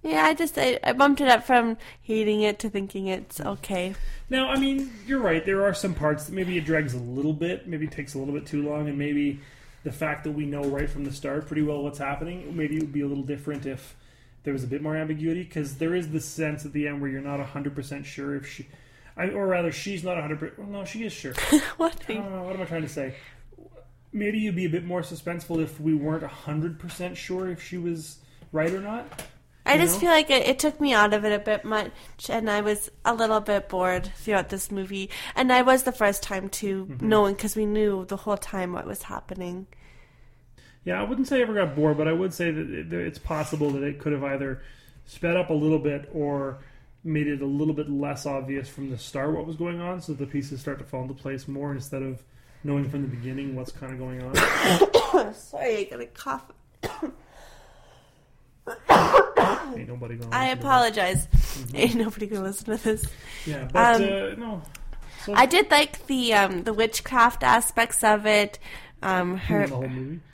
Yeah, 0.01 0.25
I 0.25 0.33
just 0.33 0.57
I, 0.57 0.79
I 0.83 0.91
bumped 0.91 1.21
it 1.21 1.29
up 1.29 1.45
from 1.45 1.77
hating 2.01 2.41
it 2.41 2.59
to 2.59 2.69
thinking 2.69 3.07
it's 3.07 3.39
okay. 3.39 3.95
Now, 4.29 4.49
I 4.49 4.57
mean, 4.57 4.91
you're 5.07 5.19
right. 5.21 5.45
There 5.45 5.63
are 5.63 5.73
some 5.73 5.93
parts 5.93 6.25
that 6.25 6.33
maybe 6.33 6.57
it 6.57 6.65
drags 6.65 6.93
a 6.93 6.97
little 6.97 7.31
bit, 7.31 7.67
maybe 7.67 7.85
it 7.85 7.91
takes 7.91 8.15
a 8.15 8.17
little 8.17 8.33
bit 8.33 8.45
too 8.45 8.67
long, 8.67 8.89
and 8.89 8.97
maybe 8.97 9.39
the 9.83 9.93
fact 9.93 10.25
that 10.25 10.31
we 10.31 10.45
know 10.45 10.63
right 10.63 10.89
from 10.89 11.05
the 11.05 11.11
start 11.13 11.45
pretty 11.45 11.61
well 11.61 11.83
what's 11.83 11.99
happening, 11.99 12.55
maybe 12.57 12.77
it 12.77 12.81
would 12.81 12.91
be 12.91 13.01
a 13.01 13.07
little 13.07 13.23
different 13.23 13.65
if 13.65 13.95
there 14.43 14.53
was 14.53 14.63
a 14.63 14.67
bit 14.67 14.81
more 14.81 14.95
ambiguity, 14.95 15.43
because 15.43 15.77
there 15.77 15.95
is 15.95 16.09
this 16.09 16.25
sense 16.25 16.65
at 16.65 16.73
the 16.73 16.87
end 16.87 17.01
where 17.01 17.09
you're 17.09 17.21
not 17.21 17.39
100% 17.39 18.05
sure 18.05 18.35
if 18.35 18.47
she. 18.47 18.67
I, 19.15 19.29
or 19.29 19.47
rather, 19.47 19.71
she's 19.71 20.03
not 20.03 20.17
100%. 20.17 20.57
Well, 20.57 20.67
no, 20.67 20.85
she 20.85 21.03
is 21.05 21.13
sure. 21.13 21.33
what? 21.77 21.95
I 22.09 22.13
don't 22.15 22.31
know, 22.31 22.43
what 22.43 22.55
am 22.55 22.61
I 22.61 22.65
trying 22.65 22.81
to 22.81 22.89
say? 22.89 23.15
Maybe 24.11 24.39
you'd 24.39 24.55
be 24.55 24.65
a 24.65 24.69
bit 24.69 24.85
more 24.85 25.01
suspenseful 25.01 25.61
if 25.61 25.79
we 25.79 25.95
weren't 25.95 26.23
100% 26.23 27.15
sure 27.15 27.49
if 27.49 27.63
she 27.63 27.77
was 27.77 28.17
right 28.51 28.71
or 28.71 28.79
not. 28.81 29.23
I 29.65 29.77
just 29.77 29.95
know? 29.95 29.99
feel 30.01 30.09
like 30.09 30.29
it, 30.29 30.45
it 30.45 30.59
took 30.59 30.81
me 30.81 30.93
out 30.93 31.13
of 31.13 31.23
it 31.23 31.31
a 31.31 31.39
bit 31.39 31.63
much, 31.63 31.91
and 32.29 32.49
I 32.49 32.61
was 32.61 32.91
a 33.05 33.13
little 33.13 33.39
bit 33.39 33.69
bored 33.69 34.11
throughout 34.17 34.49
this 34.49 34.69
movie. 34.69 35.09
And 35.35 35.53
I 35.53 35.61
was 35.61 35.83
the 35.83 35.91
first 35.93 36.21
time 36.21 36.49
to 36.49 36.85
Mm-hmm. 36.85 37.07
knowing 37.07 37.33
because 37.35 37.55
we 37.55 37.65
knew 37.65 38.03
the 38.05 38.17
whole 38.17 38.37
time 38.37 38.73
what 38.73 38.85
was 38.85 39.03
happening. 39.03 39.67
Yeah, 40.85 40.99
I 40.99 41.03
wouldn't 41.03 41.27
say 41.27 41.39
I 41.39 41.41
ever 41.41 41.53
got 41.53 41.75
bored, 41.75 41.97
but 41.97 42.07
I 42.07 42.13
would 42.13 42.33
say 42.33 42.51
that 42.51 42.91
it's 42.93 43.19
possible 43.19 43.71
that 43.71 43.83
it 43.83 43.99
could 43.99 44.11
have 44.13 44.23
either 44.23 44.61
sped 45.05 45.37
up 45.37 45.49
a 45.49 45.53
little 45.53 45.79
bit 45.79 46.09
or 46.13 46.57
made 47.03 47.27
it 47.27 47.41
a 47.41 47.45
little 47.45 47.73
bit 47.73 47.89
less 47.89 48.25
obvious 48.25 48.67
from 48.69 48.89
the 48.89 48.97
start 48.97 49.33
what 49.33 49.45
was 49.45 49.55
going 49.55 49.81
on, 49.81 50.01
so 50.01 50.13
the 50.13 50.25
pieces 50.25 50.59
start 50.61 50.79
to 50.79 50.85
fall 50.85 51.01
into 51.03 51.13
place 51.13 51.47
more 51.47 51.71
instead 51.73 52.01
of 52.01 52.21
knowing 52.63 52.89
from 52.89 53.01
the 53.01 53.07
beginning 53.07 53.55
what's 53.55 53.71
kind 53.71 53.91
of 53.93 53.99
going 53.99 54.21
on. 54.21 55.33
Sorry, 55.33 55.77
I 55.79 55.83
got 55.83 56.01
a 56.01 56.05
cough. 56.07 56.51
Ain't 59.75 59.87
nobody 59.89 60.15
going. 60.15 60.33
I 60.33 60.49
apologize. 60.49 61.27
Ain't 61.73 61.95
nobody 61.95 62.27
gonna 62.27 62.43
listen 62.43 62.77
to 62.77 62.83
this. 62.83 63.05
Yeah, 63.45 63.67
but 63.71 63.95
Um, 63.95 64.01
uh, 64.03 64.35
no. 64.37 64.61
So, 65.25 65.33
I 65.33 65.45
did 65.45 65.69
like 65.71 66.05
the 66.07 66.33
um, 66.33 66.63
the 66.63 66.73
witchcraft 66.73 67.43
aspects 67.43 68.03
of 68.03 68.25
it. 68.25 68.59
Um, 69.03 69.35
her. 69.35 69.67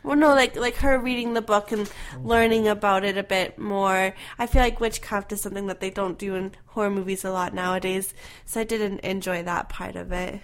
Well, 0.04 0.16
no, 0.16 0.30
like 0.30 0.56
like 0.56 0.76
her 0.76 1.00
reading 1.00 1.34
the 1.34 1.42
book 1.42 1.72
and 1.72 1.92
learning 2.24 2.68
about 2.68 3.04
it 3.04 3.18
a 3.18 3.24
bit 3.24 3.58
more. 3.58 4.14
I 4.38 4.46
feel 4.46 4.62
like 4.62 4.80
witchcraft 4.80 5.32
is 5.32 5.42
something 5.42 5.66
that 5.68 5.80
they 5.80 5.90
don't 5.90 6.20
do 6.20 6.36
in 6.36 6.52
horror 6.68 6.92
movies 6.92 7.26
a 7.26 7.32
lot 7.32 7.54
nowadays. 7.56 8.14
So 8.46 8.62
I 8.62 8.64
didn't 8.64 9.00
enjoy 9.00 9.42
that 9.44 9.70
part 9.70 9.96
of 9.96 10.12
it. 10.12 10.42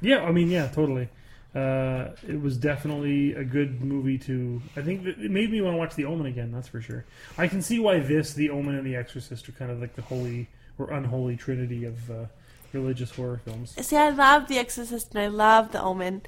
Yeah, 0.00 0.24
I 0.24 0.32
mean, 0.32 0.50
yeah, 0.50 0.66
totally. 0.66 1.08
Uh, 1.54 2.10
it 2.28 2.40
was 2.40 2.58
definitely 2.58 3.32
a 3.34 3.44
good 3.44 3.80
movie 3.82 4.18
to. 4.18 4.60
I 4.76 4.82
think 4.82 5.06
it 5.06 5.30
made 5.30 5.50
me 5.50 5.60
want 5.60 5.74
to 5.74 5.78
watch 5.78 5.94
The 5.94 6.04
Omen 6.06 6.26
again. 6.26 6.50
That's 6.50 6.68
for 6.68 6.80
sure. 6.80 7.04
I 7.38 7.46
can 7.46 7.62
see 7.62 7.78
why 7.78 8.00
this, 8.00 8.34
The 8.34 8.50
Omen, 8.50 8.74
and 8.74 8.86
The 8.86 8.96
Exorcist 8.96 9.48
are 9.48 9.52
kind 9.52 9.70
of 9.70 9.80
like 9.80 9.94
the 9.94 10.02
holy 10.02 10.48
or 10.76 10.90
unholy 10.90 11.36
trinity 11.36 11.84
of 11.84 12.10
uh, 12.10 12.24
religious 12.72 13.10
horror 13.10 13.40
films. 13.44 13.74
See, 13.86 13.96
I 13.96 14.10
love 14.10 14.48
The 14.48 14.58
Exorcist 14.58 15.14
and 15.14 15.22
I 15.22 15.28
love 15.28 15.72
The 15.72 15.82
Omen. 15.82 16.22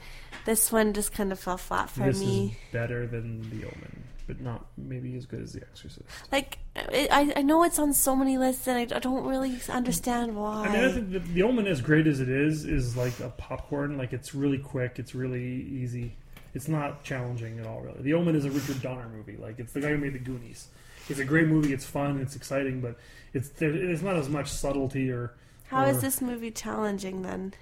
This 0.45 0.73
one 0.73 0.95
just 0.95 1.13
kind 1.13 1.33
of 1.33 1.39
fell 1.39 1.59
flat 1.59 1.91
for 1.91 2.05
this 2.05 2.21
me. 2.21 2.47
is 2.47 2.73
better 2.73 3.07
than 3.07 3.43
The 3.51 3.67
Omen, 3.67 4.05
but 4.27 4.41
not 4.41 4.65
maybe 4.79 5.15
as 5.17 5.27
good 5.27 5.43
as 5.43 5.53
The 5.53 5.61
Exorcist. 5.63 6.07
Like, 6.33 6.59
I 6.75 7.33
I 7.37 7.43
know 7.43 7.65
it's 7.65 7.79
on 7.79 7.93
so 7.93 8.17
many 8.17 8.39
lists 8.39 8.67
and 8.67 8.79
I, 8.79 8.97
I 8.97 8.99
don't 9.01 9.27
really 9.27 9.59
understand 9.69 10.37
why. 10.37 10.67
I 10.67 10.73
mean, 10.73 10.85
I 10.85 10.93
think 10.93 11.13
the, 11.13 11.19
the 11.19 11.43
Omen, 11.43 11.67
as 11.67 11.81
great 11.81 12.07
as 12.07 12.21
it 12.21 12.29
is, 12.29 12.65
is 12.65 12.97
like 12.97 13.19
a 13.21 13.29
popcorn. 13.31 13.99
Like 13.99 14.13
it's 14.13 14.35
really 14.35 14.59
quick. 14.59 14.99
It's 14.99 15.15
really 15.15 15.45
easy. 15.45 16.15
It's 16.55 16.69
not 16.69 17.05
challenging 17.05 17.59
at 17.59 17.67
all, 17.67 17.81
really. 17.81 18.01
The 18.01 18.15
Omen 18.15 18.35
is 18.35 18.47
a 18.47 18.51
Richard 18.51 18.81
Donner 18.81 19.09
movie. 19.09 19.37
Like 19.37 19.59
it's 19.59 19.73
the 19.73 19.81
guy 19.81 19.89
who 19.89 19.99
made 19.99 20.15
the 20.15 20.19
Goonies. 20.19 20.69
It's 21.11 21.19
a 21.19 21.25
great 21.25 21.49
movie. 21.49 21.75
It's 21.75 21.85
fun. 21.85 22.21
It's 22.21 22.37
exciting, 22.37 22.81
but 22.81 22.97
it's 23.35 23.51
there, 23.51 23.71
it's 23.75 24.03
not 24.03 24.17
as 24.17 24.29
much 24.31 24.49
subtlety 24.49 25.11
or. 25.11 25.35
How 25.69 25.87
is 25.87 25.99
or- 25.99 26.01
this 26.01 26.21
movie 26.21 26.51
challenging 26.51 27.23
then? 27.23 27.55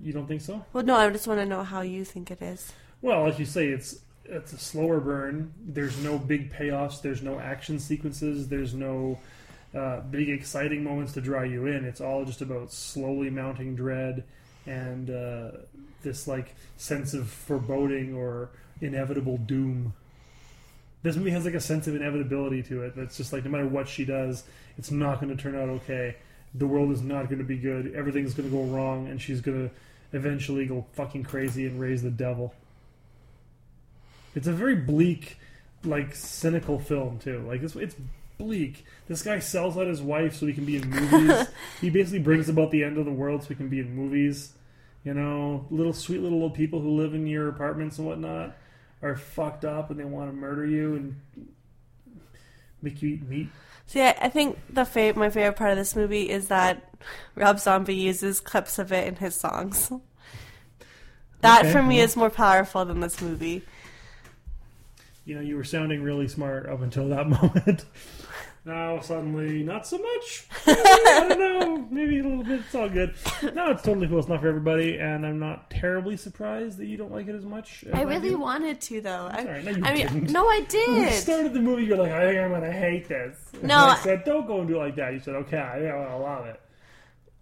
You 0.00 0.12
don't 0.12 0.26
think 0.26 0.40
so? 0.40 0.64
Well, 0.72 0.84
no, 0.84 0.96
I 0.96 1.08
just 1.10 1.26
want 1.26 1.40
to 1.40 1.46
know 1.46 1.62
how 1.62 1.80
you 1.82 2.04
think 2.04 2.30
it 2.30 2.42
is. 2.42 2.72
Well, 3.00 3.26
as 3.26 3.38
you 3.38 3.44
say, 3.44 3.68
it's 3.68 4.00
it's 4.24 4.52
a 4.52 4.58
slower 4.58 5.00
burn. 5.00 5.52
There's 5.60 6.02
no 6.02 6.18
big 6.18 6.52
payoffs. 6.52 7.02
There's 7.02 7.22
no 7.22 7.38
action 7.38 7.78
sequences. 7.78 8.48
There's 8.48 8.74
no 8.74 9.18
uh, 9.74 10.00
big 10.00 10.30
exciting 10.30 10.82
moments 10.82 11.12
to 11.12 11.20
draw 11.20 11.42
you 11.42 11.66
in. 11.66 11.84
It's 11.84 12.00
all 12.00 12.24
just 12.24 12.40
about 12.40 12.72
slowly 12.72 13.30
mounting 13.30 13.76
dread 13.76 14.24
and 14.66 15.10
uh, 15.10 15.50
this 16.02 16.26
like 16.26 16.54
sense 16.76 17.14
of 17.14 17.28
foreboding 17.28 18.14
or 18.14 18.50
inevitable 18.80 19.36
doom. 19.36 19.92
This 21.02 21.16
movie 21.16 21.30
has 21.30 21.44
like 21.44 21.54
a 21.54 21.60
sense 21.60 21.86
of 21.86 21.94
inevitability 21.94 22.62
to 22.64 22.82
it. 22.82 22.96
That's 22.96 23.16
just 23.16 23.32
like 23.32 23.44
no 23.44 23.50
matter 23.50 23.66
what 23.66 23.88
she 23.88 24.04
does, 24.04 24.44
it's 24.78 24.90
not 24.90 25.20
going 25.20 25.34
to 25.36 25.40
turn 25.40 25.54
out 25.54 25.68
okay. 25.68 26.16
The 26.54 26.66
world 26.66 26.92
is 26.92 27.02
not 27.02 27.26
going 27.26 27.38
to 27.38 27.44
be 27.44 27.56
good. 27.56 27.94
Everything's 27.94 28.34
going 28.34 28.48
to 28.48 28.56
go 28.56 28.64
wrong, 28.64 29.08
and 29.08 29.20
she's 29.20 29.40
going 29.40 29.68
to 29.68 29.74
eventually 30.16 30.66
go 30.66 30.86
fucking 30.92 31.24
crazy 31.24 31.66
and 31.66 31.80
raise 31.80 32.02
the 32.02 32.10
devil. 32.10 32.54
It's 34.34 34.46
a 34.46 34.52
very 34.52 34.76
bleak, 34.76 35.38
like 35.84 36.14
cynical 36.14 36.78
film 36.78 37.18
too. 37.18 37.40
Like 37.40 37.62
it's 37.62 37.76
it's 37.76 37.96
bleak. 38.38 38.84
This 39.08 39.22
guy 39.22 39.38
sells 39.38 39.76
out 39.76 39.86
his 39.86 40.02
wife 40.02 40.34
so 40.34 40.46
he 40.46 40.52
can 40.52 40.64
be 40.64 40.76
in 40.76 40.88
movies. 40.88 41.48
he 41.80 41.90
basically 41.90 42.20
brings 42.20 42.48
about 42.48 42.70
the 42.70 42.82
end 42.82 42.98
of 42.98 43.04
the 43.04 43.12
world 43.12 43.42
so 43.42 43.48
he 43.48 43.54
can 43.54 43.68
be 43.68 43.80
in 43.80 43.94
movies. 43.94 44.52
You 45.04 45.14
know, 45.14 45.66
little 45.70 45.92
sweet 45.92 46.20
little 46.20 46.42
old 46.42 46.54
people 46.54 46.80
who 46.80 46.96
live 46.96 47.14
in 47.14 47.26
your 47.26 47.48
apartments 47.48 47.98
and 47.98 48.06
whatnot 48.06 48.56
are 49.02 49.16
fucked 49.16 49.64
up 49.64 49.90
and 49.90 50.00
they 50.00 50.04
want 50.04 50.30
to 50.30 50.36
murder 50.36 50.64
you 50.66 50.94
and 50.94 51.20
make 52.80 53.02
you 53.02 53.10
eat 53.10 53.28
meat. 53.28 53.48
See, 53.86 54.00
I, 54.00 54.16
I 54.20 54.28
think 54.28 54.58
the 54.70 54.84
fa- 54.84 55.14
my 55.16 55.30
favorite 55.30 55.56
part 55.56 55.70
of 55.72 55.76
this 55.76 55.94
movie 55.96 56.30
is 56.30 56.48
that 56.48 56.94
Rob 57.34 57.58
Zombie 57.60 57.94
uses 57.94 58.40
clips 58.40 58.78
of 58.78 58.92
it 58.92 59.06
in 59.06 59.16
his 59.16 59.34
songs. 59.34 59.92
That 61.40 61.64
Okay, 61.64 61.72
for 61.72 61.82
me 61.82 61.96
well. 61.96 62.04
is 62.04 62.16
more 62.16 62.30
powerful 62.30 62.84
than 62.84 63.00
this 63.00 63.20
movie. 63.20 63.62
You 65.24 65.34
know, 65.36 65.40
you 65.40 65.56
were 65.56 65.64
sounding 65.64 66.02
really 66.02 66.28
smart 66.28 66.66
up 66.68 66.82
until 66.82 67.08
that 67.08 67.26
moment. 67.28 67.84
Now 68.64 68.98
suddenly, 69.00 69.62
not 69.62 69.86
so 69.86 69.98
much. 69.98 70.46
I 70.66 71.26
don't 71.28 71.38
know. 71.38 71.86
Maybe 71.90 72.20
a 72.20 72.22
little 72.22 72.42
bit. 72.42 72.60
It's 72.60 72.74
all 72.74 72.88
good. 72.88 73.14
No, 73.54 73.70
it's 73.70 73.82
totally 73.82 74.08
cool. 74.08 74.18
It's 74.18 74.28
not 74.28 74.40
for 74.40 74.48
everybody, 74.48 74.98
and 74.98 75.26
I'm 75.26 75.38
not 75.38 75.70
terribly 75.70 76.16
surprised 76.16 76.78
that 76.78 76.86
you 76.86 76.96
don't 76.96 77.12
like 77.12 77.28
it 77.28 77.34
as 77.34 77.44
much. 77.44 77.84
As 77.84 77.94
I 77.94 78.02
really 78.02 78.30
do. 78.30 78.38
wanted 78.38 78.80
to 78.82 79.00
though. 79.02 79.28
I, 79.30 79.44
Sorry, 79.44 79.62
no, 79.62 79.70
you 79.72 79.84
I 79.84 79.94
mean, 79.94 80.06
didn't. 80.06 80.30
no, 80.30 80.48
I 80.48 80.64
When 80.74 80.94
we 80.94 81.04
did. 81.04 81.12
started 81.12 81.52
the 81.52 81.60
movie, 81.60 81.84
you're 81.84 81.98
like, 81.98 82.12
I 82.12 82.26
think 82.26 82.40
I'm 82.40 82.50
gonna 82.50 82.72
hate 82.72 83.08
this. 83.08 83.36
And 83.54 83.64
No, 83.64 83.76
I 83.76 83.92
I- 83.92 83.96
said, 83.96 84.24
don't 84.24 84.46
go 84.46 84.60
and 84.60 84.68
do 84.68 84.76
it 84.76 84.78
like 84.78 84.96
that. 84.96 85.12
You 85.12 85.20
said, 85.20 85.34
okay, 85.34 85.58
I 85.58 85.78
think 85.78 85.92
I'm 85.92 86.02
gonna 86.04 86.18
love 86.18 86.46
it. 86.46 86.60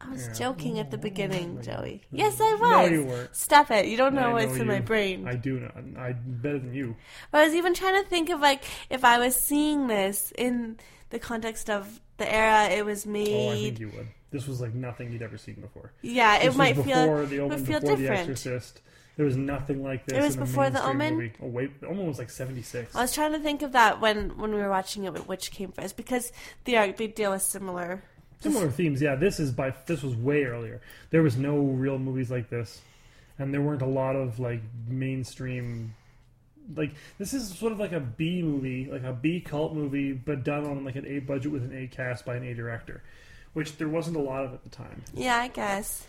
I 0.00 0.10
was 0.10 0.26
Yeah. 0.26 0.32
joking 0.32 0.78
at 0.80 0.90
the 0.90 0.96
mm-hmm. 0.96 1.02
beginning, 1.04 1.48
mm-hmm. 1.58 1.62
Joey. 1.62 2.02
Mm-hmm. 2.06 2.16
Yes, 2.16 2.40
I 2.40 2.54
was. 2.54 2.60
No, 2.60 2.84
you 2.86 3.04
weren't. 3.04 3.36
Stop 3.36 3.70
it. 3.70 3.86
You 3.86 3.96
don't 3.96 4.14
know 4.14 4.30
I 4.30 4.44
what's 4.44 4.56
in 4.56 4.66
my 4.66 4.80
brain. 4.80 5.28
I 5.28 5.36
do 5.36 5.60
know. 5.60 5.70
I'm 5.96 6.20
better 6.26 6.58
than 6.58 6.74
you. 6.74 6.96
But 7.30 7.42
I 7.42 7.44
was 7.44 7.54
even 7.54 7.72
trying 7.74 8.02
to 8.02 8.08
think 8.08 8.28
of 8.28 8.40
like 8.40 8.64
if 8.90 9.04
I 9.04 9.18
was 9.18 9.36
seeing 9.36 9.86
this 9.86 10.32
in 10.36 10.78
the 11.12 11.18
context 11.20 11.70
of 11.70 12.00
the 12.16 12.34
era 12.34 12.64
it 12.70 12.84
was 12.84 13.06
made. 13.06 13.48
Oh, 13.48 13.52
I 13.52 13.54
think 13.54 13.80
you 13.80 13.90
would. 13.90 14.08
This 14.30 14.48
was 14.48 14.60
like 14.60 14.74
nothing 14.74 15.12
you'd 15.12 15.22
ever 15.22 15.36
seen 15.36 15.56
before. 15.56 15.92
Yeah, 16.00 16.36
it 16.36 16.38
This 16.38 16.46
was 16.48 16.56
might 16.56 16.74
before 16.74 16.84
feel 16.94 17.26
the 17.26 17.38
Omen, 17.38 17.64
feel 17.64 17.80
before 17.80 17.96
different. 17.96 18.26
The 18.26 18.32
Exorcist. 18.32 18.80
There 19.16 19.26
was 19.26 19.36
nothing 19.36 19.82
like 19.84 20.06
this. 20.06 20.16
It 20.16 20.22
was 20.22 20.34
in 20.36 20.40
before 20.40 20.70
The 20.70 20.82
Omen? 20.82 21.14
Movie. 21.14 21.32
Oh 21.42 21.48
wait, 21.48 21.80
the 21.82 21.88
Omen 21.88 22.06
was 22.06 22.18
like 22.18 22.30
seventy 22.30 22.62
six. 22.62 22.96
I 22.96 23.02
was 23.02 23.14
trying 23.14 23.32
to 23.32 23.38
think 23.38 23.60
of 23.60 23.72
that 23.72 24.00
when 24.00 24.38
when 24.38 24.54
we 24.54 24.60
were 24.60 24.70
watching 24.70 25.04
it, 25.04 25.28
which 25.28 25.50
came 25.50 25.70
first, 25.70 25.98
because 25.98 26.32
they 26.64 26.76
are 26.76 26.90
they 26.90 27.06
deal 27.08 27.30
with 27.32 27.42
similar. 27.42 28.02
Similar 28.40 28.70
themes, 28.70 29.02
yeah. 29.02 29.14
This 29.14 29.38
is 29.38 29.52
by 29.52 29.74
this 29.86 30.02
was 30.02 30.16
way 30.16 30.44
earlier. 30.44 30.80
There 31.10 31.22
was 31.22 31.36
no 31.36 31.58
real 31.58 31.98
movies 31.98 32.30
like 32.30 32.48
this, 32.48 32.80
and 33.38 33.52
there 33.52 33.60
weren't 33.60 33.82
a 33.82 33.86
lot 33.86 34.16
of 34.16 34.40
like 34.40 34.62
mainstream. 34.88 35.94
Like 36.74 36.94
this 37.18 37.34
is 37.34 37.56
sort 37.56 37.72
of 37.72 37.80
like 37.80 37.92
a 37.92 38.00
B 38.00 38.42
movie, 38.42 38.88
like 38.90 39.04
a 39.04 39.12
B 39.12 39.40
cult 39.40 39.74
movie, 39.74 40.12
but 40.12 40.44
done 40.44 40.64
on 40.64 40.84
like 40.84 40.96
an 40.96 41.06
A 41.06 41.18
budget 41.18 41.52
with 41.52 41.64
an 41.64 41.76
A 41.76 41.86
cast 41.86 42.24
by 42.24 42.36
an 42.36 42.44
A 42.44 42.54
director, 42.54 43.02
which 43.52 43.76
there 43.76 43.88
wasn't 43.88 44.16
a 44.16 44.20
lot 44.20 44.44
of 44.44 44.54
at 44.54 44.62
the 44.64 44.70
time. 44.70 45.02
Yeah, 45.14 45.36
I 45.36 45.48
guess. 45.48 46.06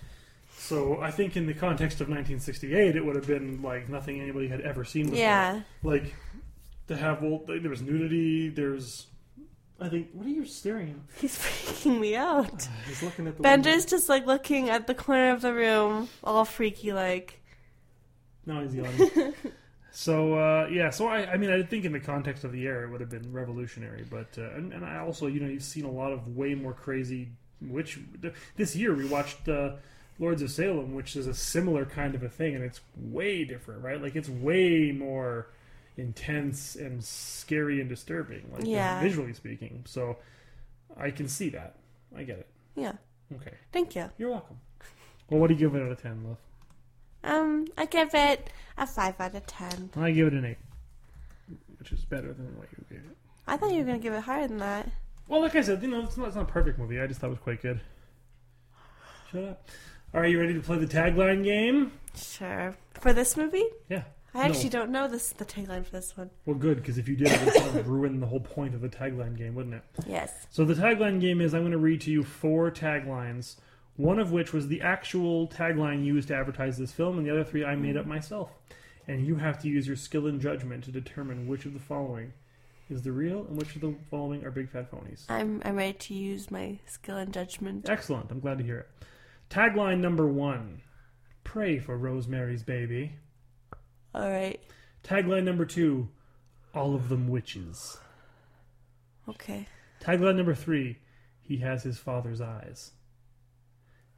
So 0.57 1.01
I 1.01 1.11
think 1.11 1.35
in 1.35 1.45
the 1.45 1.53
context 1.53 1.99
of 1.99 2.07
1968, 2.07 2.95
it 2.95 3.05
would 3.05 3.15
have 3.15 3.27
been 3.27 3.61
like 3.61 3.89
nothing 3.89 4.21
anybody 4.21 4.47
had 4.47 4.61
ever 4.61 4.85
seen 4.85 5.05
before. 5.05 5.19
Yeah. 5.19 5.61
Like 5.81 6.13
to 6.87 6.95
have 6.95 7.21
well, 7.21 7.41
there 7.45 7.69
was 7.69 7.81
nudity. 7.81 8.49
There's, 8.49 9.07
I 9.79 9.89
think. 9.89 10.09
What 10.13 10.25
are 10.25 10.29
you 10.29 10.45
staring 10.45 10.89
at? 10.89 11.19
He's 11.19 11.37
freaking 11.37 11.99
me 11.99 12.15
out. 12.15 12.67
Uh, 12.67 12.71
he's 12.87 13.03
looking 13.03 13.27
at 13.27 13.37
the. 13.37 13.43
Bender's 13.43 13.85
just 13.85 14.09
like 14.09 14.25
looking 14.25 14.69
at 14.69 14.87
the 14.87 14.95
corner 14.95 15.31
of 15.31 15.41
the 15.41 15.53
room, 15.53 16.09
all 16.23 16.45
freaky 16.45 16.93
like. 16.93 17.41
No, 18.45 18.61
he's 18.61 18.75
yawning. 18.75 19.33
so 19.95 20.33
uh, 20.33 20.67
yeah, 20.71 20.89
so 20.89 21.07
I, 21.07 21.31
I 21.33 21.37
mean, 21.37 21.51
I 21.51 21.61
think 21.61 21.85
in 21.85 21.91
the 21.91 21.99
context 21.99 22.43
of 22.43 22.51
the 22.51 22.63
era, 22.63 22.87
it 22.87 22.91
would 22.91 22.99
have 22.99 23.11
been 23.11 23.31
revolutionary. 23.31 24.03
But 24.09 24.27
uh, 24.37 24.49
and, 24.55 24.73
and 24.73 24.83
I 24.83 24.97
also, 24.97 25.27
you 25.27 25.39
know, 25.39 25.47
you've 25.47 25.63
seen 25.63 25.85
a 25.85 25.91
lot 25.91 26.11
of 26.11 26.35
way 26.35 26.55
more 26.55 26.73
crazy. 26.73 27.29
Which 27.61 27.99
this 28.57 28.75
year 28.75 28.93
we 28.93 29.05
watched 29.05 29.47
uh, 29.47 29.73
Lords 30.19 30.41
of 30.41 30.51
Salem, 30.51 30.93
which 30.95 31.15
is 31.15 31.27
a 31.27 31.33
similar 31.33 31.85
kind 31.85 32.15
of 32.15 32.23
a 32.23 32.27
thing, 32.27 32.55
and 32.55 32.63
it's 32.63 32.81
way 32.97 33.45
different, 33.45 33.83
right? 33.83 34.01
Like 34.01 34.15
it's 34.15 34.27
way 34.27 34.91
more 34.91 35.47
intense 35.95 36.75
and 36.75 37.03
scary 37.03 37.79
and 37.79 37.87
disturbing, 37.87 38.49
like 38.51 38.65
Yeah. 38.65 38.99
visually 38.99 39.31
speaking. 39.33 39.83
So 39.85 40.17
I 40.97 41.11
can 41.11 41.27
see 41.27 41.49
that. 41.49 41.75
I 42.17 42.23
get 42.23 42.39
it. 42.39 42.47
Yeah. 42.75 42.93
Okay. 43.35 43.53
Thank 43.71 43.95
you. 43.95 44.09
You're 44.17 44.31
welcome. 44.31 44.59
Well, 45.29 45.39
what 45.39 45.47
do 45.47 45.53
you 45.53 45.59
give 45.59 45.73
it 45.75 45.81
out 45.83 45.91
of 45.91 46.01
ten, 46.01 46.23
love? 46.25 46.37
Um, 47.23 47.67
I 47.77 47.85
give 47.85 48.13
it 48.13 48.49
a 48.77 48.85
five 48.87 49.19
out 49.19 49.35
of 49.35 49.45
ten. 49.45 49.89
I 49.95 50.11
give 50.11 50.27
it 50.27 50.33
an 50.33 50.45
eight, 50.45 50.57
which 51.79 51.91
is 51.91 52.03
better 52.05 52.33
than 52.33 52.57
what 52.57 52.67
you 52.71 52.83
gave 52.89 52.99
it. 53.05 53.17
I 53.47 53.57
thought 53.57 53.71
you 53.71 53.79
were 53.79 53.85
gonna 53.85 53.99
give 53.99 54.13
it 54.13 54.21
higher 54.23 54.47
than 54.47 54.57
that. 54.57 54.89
Well, 55.27 55.41
like 55.41 55.55
I 55.55 55.61
said, 55.61 55.81
you 55.81 55.87
know, 55.89 56.01
it's 56.03 56.17
not, 56.17 56.27
it's 56.27 56.35
not 56.35 56.49
a 56.49 56.51
perfect 56.51 56.77
movie. 56.77 56.99
I 56.99 57.07
just 57.07 57.19
thought 57.21 57.27
it 57.27 57.31
was 57.31 57.39
quite 57.39 57.61
good. 57.61 57.79
Shut 59.31 59.43
up. 59.45 59.67
All 60.13 60.21
right, 60.21 60.29
you 60.29 60.39
ready 60.39 60.53
to 60.53 60.59
play 60.59 60.77
the 60.77 60.85
tagline 60.85 61.43
game? 61.43 61.91
Sure. 62.15 62.75
For 62.99 63.13
this 63.13 63.35
movie? 63.35 63.65
Yeah. 63.89 64.03
I 64.35 64.45
actually 64.45 64.65
No. 64.65 64.69
don't 64.79 64.91
know 64.91 65.07
this 65.07 65.29
the 65.31 65.45
tagline 65.45 65.85
for 65.85 65.91
this 65.91 66.15
one. 66.17 66.29
Well, 66.45 66.55
good, 66.55 66.77
because 66.77 66.97
if 66.97 67.07
you 67.07 67.15
did, 67.15 67.27
it 67.31 67.45
would 67.45 67.53
kind 67.53 67.77
of 67.79 67.87
ruin 67.87 68.19
the 68.19 68.27
whole 68.27 68.39
point 68.39 68.75
of 68.75 68.81
the 68.81 68.89
tagline 68.89 69.37
game, 69.37 69.55
wouldn't 69.55 69.75
it? 69.75 69.83
Yes. 70.07 70.47
So 70.49 70.65
the 70.65 70.73
tagline 70.73 71.21
game 71.21 71.39
is 71.39 71.53
I'm 71.53 71.61
going 71.61 71.71
to 71.71 71.77
read 71.77 72.01
to 72.01 72.11
you 72.11 72.23
four 72.23 72.69
taglines, 72.71 73.55
one 73.95 74.19
of 74.19 74.31
which 74.31 74.53
was 74.53 74.67
the 74.67 74.81
actual 74.81 75.47
tagline 75.47 76.03
used 76.03 76.29
to 76.29 76.35
advertise 76.35 76.77
this 76.77 76.91
film, 76.91 77.17
and 77.17 77.27
the 77.27 77.31
other 77.31 77.43
three 77.43 77.63
I 77.63 77.75
made 77.75 77.97
up 77.97 78.05
myself. 78.05 78.51
And 79.07 79.25
you 79.25 79.35
have 79.35 79.59
to 79.61 79.67
use 79.67 79.85
your 79.85 79.97
skill 79.97 80.27
and 80.27 80.39
judgment 80.39 80.85
to 80.85 80.91
determine 80.91 81.47
which 81.47 81.65
of 81.65 81.73
the 81.73 81.79
following 81.79 82.33
is 82.89 83.01
the 83.01 83.11
real 83.11 83.45
and 83.47 83.57
which 83.57 83.75
of 83.75 83.81
the 83.81 83.95
following 84.09 84.45
are 84.45 84.51
big 84.51 84.69
fat 84.69 84.89
phonies. 84.91 85.25
I'm 85.29 85.61
I'm 85.65 85.75
ready 85.75 85.93
to 85.93 86.13
use 86.13 86.49
my 86.51 86.79
skill 86.85 87.17
and 87.17 87.33
judgment. 87.33 87.89
Excellent. 87.89 88.31
I'm 88.31 88.39
glad 88.39 88.57
to 88.59 88.63
hear 88.63 88.79
it. 88.79 88.89
Tagline 89.49 89.99
number 89.99 90.27
one 90.27 90.81
Pray 91.43 91.79
for 91.79 91.97
Rosemary's 91.97 92.63
Baby. 92.63 93.13
All 94.15 94.29
right. 94.29 94.59
Tagline 95.03 95.43
number 95.43 95.65
two 95.65 96.09
All 96.73 96.95
of 96.95 97.09
them 97.09 97.27
witches. 97.27 97.97
Okay. 99.27 99.67
Tagline 100.01 100.35
number 100.37 100.55
three 100.55 100.97
He 101.41 101.57
has 101.57 101.83
his 101.83 101.97
father's 101.97 102.41
eyes. 102.41 102.91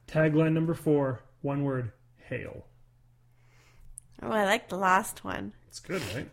Tagline 0.08 0.52
number 0.52 0.74
four 0.74 1.20
One 1.42 1.64
word 1.64 1.92
Hail. 2.28 2.64
Oh, 4.22 4.30
I 4.30 4.44
like 4.44 4.68
the 4.68 4.76
last 4.78 5.24
one. 5.24 5.52
It's 5.68 5.80
good, 5.80 6.02
right? 6.14 6.28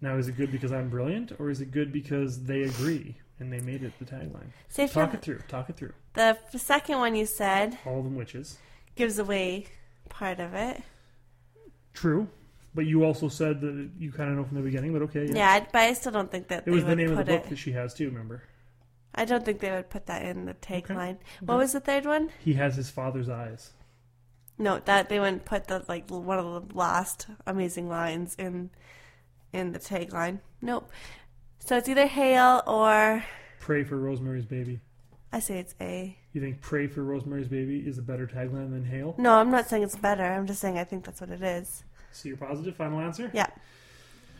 Now, 0.00 0.16
is 0.16 0.28
it 0.28 0.36
good 0.36 0.50
because 0.52 0.72
I'm 0.72 0.88
brilliant, 0.88 1.32
or 1.38 1.50
is 1.50 1.60
it 1.60 1.70
good 1.70 1.92
because 1.92 2.44
they 2.44 2.62
agree 2.62 3.16
and 3.38 3.52
they 3.52 3.60
made 3.60 3.82
it 3.82 3.92
the 3.98 4.04
tagline? 4.04 4.48
So 4.68 4.86
Talk 4.86 5.14
it 5.14 5.22
through. 5.22 5.40
Talk 5.48 5.68
it 5.70 5.76
through. 5.76 5.92
The 6.14 6.22
f- 6.52 6.56
second 6.60 6.98
one 6.98 7.14
you 7.14 7.26
said 7.26 7.78
All 7.86 7.98
of 7.98 8.04
them 8.04 8.14
witches. 8.16 8.58
gives 8.94 9.18
away 9.18 9.66
part 10.08 10.40
of 10.40 10.54
it. 10.54 10.82
True. 11.94 12.28
But 12.74 12.86
you 12.86 13.04
also 13.04 13.28
said 13.28 13.60
that 13.62 13.90
you 13.98 14.12
kind 14.12 14.30
of 14.30 14.36
know 14.36 14.44
from 14.44 14.56
the 14.58 14.62
beginning, 14.62 14.92
but 14.92 15.02
okay. 15.02 15.30
Yeah, 15.32 15.50
I, 15.50 15.60
but 15.60 15.76
I 15.80 15.92
still 15.94 16.12
don't 16.12 16.30
think 16.30 16.48
that 16.48 16.64
It 16.66 16.70
was 16.70 16.84
the 16.84 16.96
name 16.96 17.10
of 17.10 17.18
the 17.18 17.24
book 17.24 17.44
it. 17.44 17.48
that 17.50 17.56
she 17.58 17.72
has 17.72 17.94
too. 17.94 18.06
Remember, 18.08 18.42
I 19.16 19.24
don't 19.24 19.44
think 19.44 19.60
they 19.60 19.70
would 19.70 19.88
put 19.90 20.06
that 20.06 20.22
in 20.24 20.44
the 20.44 20.54
tagline. 20.54 21.16
What 21.40 21.58
was 21.58 21.72
the 21.72 21.80
third 21.80 22.04
one? 22.04 22.30
he 22.44 22.54
has 22.54 22.76
his 22.76 22.90
father's 22.90 23.28
eyes. 23.28 23.70
No, 24.58 24.78
that 24.80 25.08
they 25.08 25.20
wouldn't 25.20 25.44
put 25.44 25.68
the 25.68 25.84
like 25.88 26.08
one 26.10 26.38
of 26.38 26.68
the 26.68 26.74
last 26.74 27.26
amazing 27.46 27.88
lines 27.88 28.34
in 28.38 28.70
in 29.52 29.72
the 29.72 29.78
tagline. 29.78 30.40
Nope. 30.62 30.90
So 31.58 31.76
it's 31.76 31.88
either 31.88 32.06
hail 32.06 32.62
or 32.66 33.24
Pray 33.60 33.84
for 33.84 33.96
Rosemary's 33.96 34.46
Baby. 34.46 34.80
I 35.32 35.40
say 35.40 35.58
it's 35.58 35.74
A. 35.80 36.16
You 36.32 36.40
think 36.40 36.60
"Pray 36.60 36.86
for 36.86 37.02
Rosemary's 37.02 37.48
Baby" 37.48 37.80
is 37.86 37.98
a 37.98 38.02
better 38.02 38.26
tagline 38.26 38.70
than 38.70 38.84
"Hail"? 38.84 39.14
No, 39.18 39.34
I'm 39.34 39.50
not 39.50 39.68
saying 39.68 39.82
it's 39.82 39.96
better. 39.96 40.24
I'm 40.24 40.46
just 40.46 40.60
saying 40.60 40.78
I 40.78 40.84
think 40.84 41.04
that's 41.04 41.20
what 41.20 41.30
it 41.30 41.42
is. 41.42 41.84
So 42.12 42.28
you're 42.28 42.38
positive. 42.38 42.76
Final 42.76 43.00
answer. 43.00 43.30
Yeah. 43.34 43.48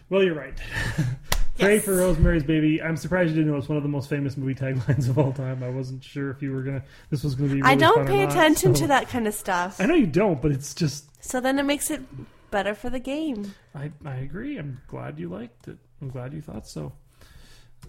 Well, 0.08 0.22
you're 0.22 0.34
right. 0.34 0.54
Pray 1.58 1.78
for 1.78 1.94
Rosemary's 1.96 2.44
Baby. 2.44 2.82
I'm 2.82 2.96
surprised 2.96 3.30
you 3.30 3.36
didn't 3.36 3.50
know 3.50 3.58
it's 3.58 3.68
one 3.68 3.76
of 3.76 3.82
the 3.82 3.88
most 3.88 4.10
famous 4.10 4.36
movie 4.36 4.54
taglines 4.54 5.08
of 5.08 5.18
all 5.18 5.32
time. 5.32 5.62
I 5.62 5.70
wasn't 5.70 6.04
sure 6.04 6.30
if 6.30 6.42
you 6.42 6.52
were 6.52 6.62
gonna. 6.62 6.82
This 7.10 7.24
was 7.24 7.34
gonna 7.34 7.48
be. 7.48 7.62
Really 7.62 7.68
I 7.72 7.74
don't 7.74 8.06
pay 8.06 8.24
not, 8.24 8.32
attention 8.32 8.74
so- 8.74 8.82
to 8.82 8.86
that 8.88 9.08
kind 9.08 9.26
of 9.26 9.34
stuff. 9.34 9.80
I 9.80 9.86
know 9.86 9.94
you 9.94 10.06
don't, 10.06 10.40
but 10.42 10.52
it's 10.52 10.74
just. 10.74 11.04
So 11.24 11.40
then 11.40 11.58
it 11.58 11.64
makes 11.64 11.90
it 11.90 12.02
better 12.50 12.74
for 12.74 12.90
the 12.90 12.98
game. 12.98 13.54
I 13.74 13.90
I 14.04 14.16
agree. 14.16 14.58
I'm 14.58 14.80
glad 14.86 15.18
you 15.18 15.28
liked 15.28 15.68
it. 15.68 15.78
I'm 16.02 16.08
glad 16.10 16.32
you 16.34 16.42
thought 16.42 16.66
so. 16.68 16.92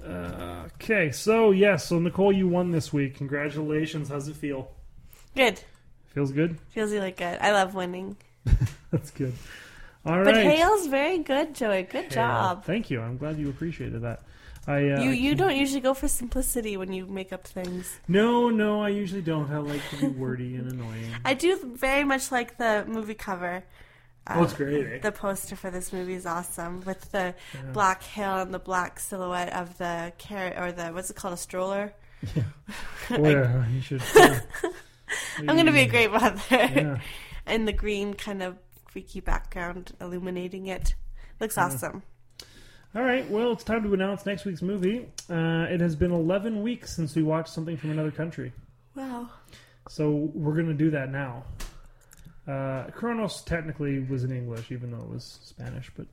Uh, 0.06 0.68
okay, 0.76 1.12
so 1.12 1.52
yes, 1.52 1.88
so 1.88 2.00
Nicole, 2.00 2.32
you 2.32 2.48
won 2.48 2.72
this 2.72 2.94
week. 2.94 3.16
Congratulations. 3.18 4.10
How's 4.10 4.28
it 4.28 4.36
feel? 4.36 4.70
Good. 5.36 5.60
Feels 6.08 6.32
good. 6.32 6.58
Feels 6.70 6.92
really 6.92 7.12
good. 7.12 7.38
I 7.42 7.52
love 7.52 7.76
winning. 7.76 8.16
That's 8.92 9.12
good. 9.12 9.34
All 10.08 10.18
right. 10.18 10.26
But 10.26 10.36
Hail's 10.44 10.88
very 10.88 11.20
good, 11.20 11.54
Joey. 11.54 11.84
Good 11.84 12.06
Hale. 12.06 12.10
job. 12.10 12.64
Thank 12.66 12.90
you. 12.90 13.02
I'm 13.02 13.18
glad 13.18 13.38
you 13.38 13.50
appreciated 13.50 14.02
that. 14.02 14.22
I 14.66 14.90
uh, 14.90 15.02
you 15.02 15.12
you 15.12 15.36
don't 15.36 15.56
usually 15.56 15.80
go 15.82 15.94
for 15.94 16.08
simplicity 16.08 16.76
when 16.78 16.92
you 16.92 17.06
make 17.06 17.32
up 17.32 17.46
things. 17.48 18.00
No, 18.08 18.50
no, 18.50 18.82
I 18.82 18.90
usually 18.90 19.22
don't. 19.22 19.50
I 19.52 19.58
like 19.60 19.82
to 19.92 19.98
be 19.98 20.08
wordy 20.08 20.56
and 20.56 20.72
annoying. 20.72 21.12
I 21.26 21.34
do 21.36 21.58
very 21.76 22.04
much 22.04 22.32
like 22.32 22.58
the 22.58 22.84
movie 22.88 23.14
cover 23.14 23.64
Oh, 24.30 24.44
it's 24.44 24.52
great, 24.52 24.86
eh? 24.86 25.00
The 25.00 25.14
poster 25.14 25.56
for 25.56 25.72
this 25.72 25.94
movie 25.94 26.14
is 26.16 26.26
awesome 26.26 26.82
with 26.86 27.12
the 27.14 27.34
Yeah. 27.54 27.62
black 27.72 28.04
hill 28.04 28.40
and 28.40 28.54
the 28.54 28.60
black 28.60 29.00
silhouette 29.00 29.54
of 29.54 29.78
the 29.78 30.12
carrot 30.18 30.56
or 30.58 30.74
the 30.74 30.88
what's 30.88 31.10
it 31.10 31.16
called 31.16 31.34
a 31.34 31.38
stroller. 31.38 31.94
Boy, 33.10 33.36
uh, 33.42 33.64
you 33.74 33.80
should. 33.82 34.02
I'm 35.38 35.46
gonna 35.46 35.72
be 35.72 35.82
a 35.82 35.88
great 35.88 36.12
mother. 36.12 36.42
Yeah. 36.50 37.00
and 37.46 37.66
the 37.66 37.72
green 37.72 38.16
kind 38.16 38.44
of 38.44 38.58
freaky 38.98 39.20
background 39.20 39.92
illuminating 40.02 40.66
it 40.66 40.96
looks 41.40 41.56
Yeah. 41.56 41.66
awesome. 41.66 42.02
All 42.96 43.04
right, 43.04 43.30
well, 43.30 43.52
it's 43.52 43.64
time 43.64 43.84
to 43.84 43.94
announce 43.94 44.26
next 44.26 44.44
week's 44.44 44.64
movie. 44.64 45.08
Uh, 45.30 45.68
it 45.70 45.82
has 45.82 45.96
been 45.96 46.12
11 46.12 46.64
weeks 46.64 46.96
since 46.96 47.16
we 47.16 47.22
watched 47.22 47.50
something 47.50 47.78
from 47.78 47.92
another 47.92 48.10
country. 48.10 48.54
Wow. 48.96 49.30
So 49.88 50.32
we're 50.34 50.56
going 50.56 50.66
to 50.70 50.74
do 50.74 50.90
that 50.90 51.12
now. 51.12 51.44
Uh, 52.48 52.86
Cronos 52.90 53.44
technically 53.44 54.00
was 54.00 54.24
in 54.24 54.32
English, 54.32 54.72
even 54.72 54.90
though 54.90 55.04
it 55.04 55.10
was 55.10 55.38
Spanish, 55.44 55.92
but 55.96 56.08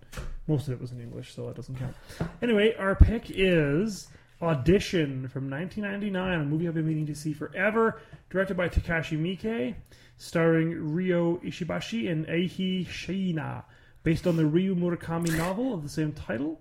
most 0.46 0.68
of 0.68 0.74
it 0.74 0.80
was 0.82 0.92
in 0.92 1.00
English, 1.00 1.32
so 1.34 1.46
that 1.46 1.56
doesn't 1.56 1.76
count. 1.76 1.96
Anyway, 2.42 2.74
our 2.78 2.94
pick 2.94 3.30
is 3.30 4.08
Audition 4.44 5.28
from 5.28 5.50
1999, 5.50 6.40
a 6.40 6.44
movie 6.44 6.68
I've 6.68 6.74
been 6.74 6.86
meaning 6.86 7.06
to 7.06 7.14
see 7.14 7.32
forever, 7.32 8.00
directed 8.30 8.56
by 8.56 8.68
Takashi 8.68 9.18
Miike, 9.18 9.74
starring 10.18 10.94
Ryo 10.94 11.38
Ishibashi 11.38 12.10
and 12.10 12.26
Eihi 12.26 12.86
Shiina, 12.86 13.64
based 14.02 14.26
on 14.26 14.36
the 14.36 14.46
Ryu 14.46 14.74
Murakami 14.74 15.36
novel 15.36 15.74
of 15.74 15.82
the 15.82 15.88
same 15.88 16.12
title. 16.12 16.60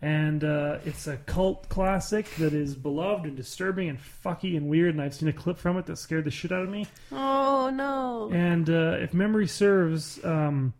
And 0.00 0.44
uh, 0.44 0.78
it's 0.84 1.06
a 1.06 1.16
cult 1.16 1.68
classic 1.68 2.28
that 2.36 2.52
is 2.52 2.74
beloved 2.74 3.24
and 3.24 3.36
disturbing 3.36 3.88
and 3.88 3.98
fucky 3.98 4.56
and 4.56 4.68
weird. 4.68 4.94
And 4.94 5.02
I've 5.02 5.14
seen 5.14 5.28
a 5.28 5.32
clip 5.32 5.56
from 5.56 5.78
it 5.78 5.86
that 5.86 5.96
scared 5.96 6.24
the 6.24 6.30
shit 6.30 6.52
out 6.52 6.62
of 6.62 6.68
me. 6.68 6.86
Oh 7.10 7.70
no. 7.70 8.30
And 8.30 8.68
uh, 8.68 8.96
if 9.00 9.14
memory 9.14 9.46
serves, 9.46 10.22
um, 10.24 10.74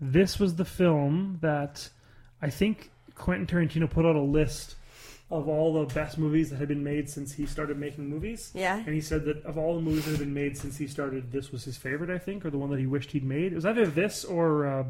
this 0.00 0.38
was 0.38 0.56
the 0.56 0.66
film 0.66 1.38
that 1.40 1.88
I 2.42 2.50
think 2.50 2.90
Quentin 3.14 3.46
Tarantino 3.46 3.90
put 3.90 4.04
out 4.04 4.16
a 4.16 4.22
list 4.22 4.76
of 5.30 5.46
all 5.46 5.74
the 5.74 5.94
best 5.94 6.16
movies 6.16 6.48
that 6.50 6.56
had 6.56 6.68
been 6.68 6.82
made 6.82 7.08
since 7.10 7.32
he 7.34 7.44
started 7.44 7.78
making 7.78 8.08
movies. 8.08 8.50
Yeah. 8.54 8.76
And 8.76 8.94
he 8.94 9.00
said 9.00 9.24
that 9.26 9.44
of 9.44 9.58
all 9.58 9.74
the 9.74 9.82
movies 9.82 10.06
that 10.06 10.12
had 10.12 10.20
been 10.20 10.32
made 10.32 10.56
since 10.56 10.78
he 10.78 10.86
started, 10.86 11.30
this 11.30 11.52
was 11.52 11.64
his 11.64 11.76
favorite, 11.76 12.08
I 12.08 12.18
think, 12.18 12.46
or 12.46 12.50
the 12.50 12.56
one 12.56 12.70
that 12.70 12.78
he 12.78 12.86
wished 12.86 13.10
he'd 13.10 13.24
made. 13.24 13.52
It 13.52 13.56
was 13.56 13.66
either 13.66 13.86
this 13.86 14.24
or 14.24 14.66
uh, 14.66 14.84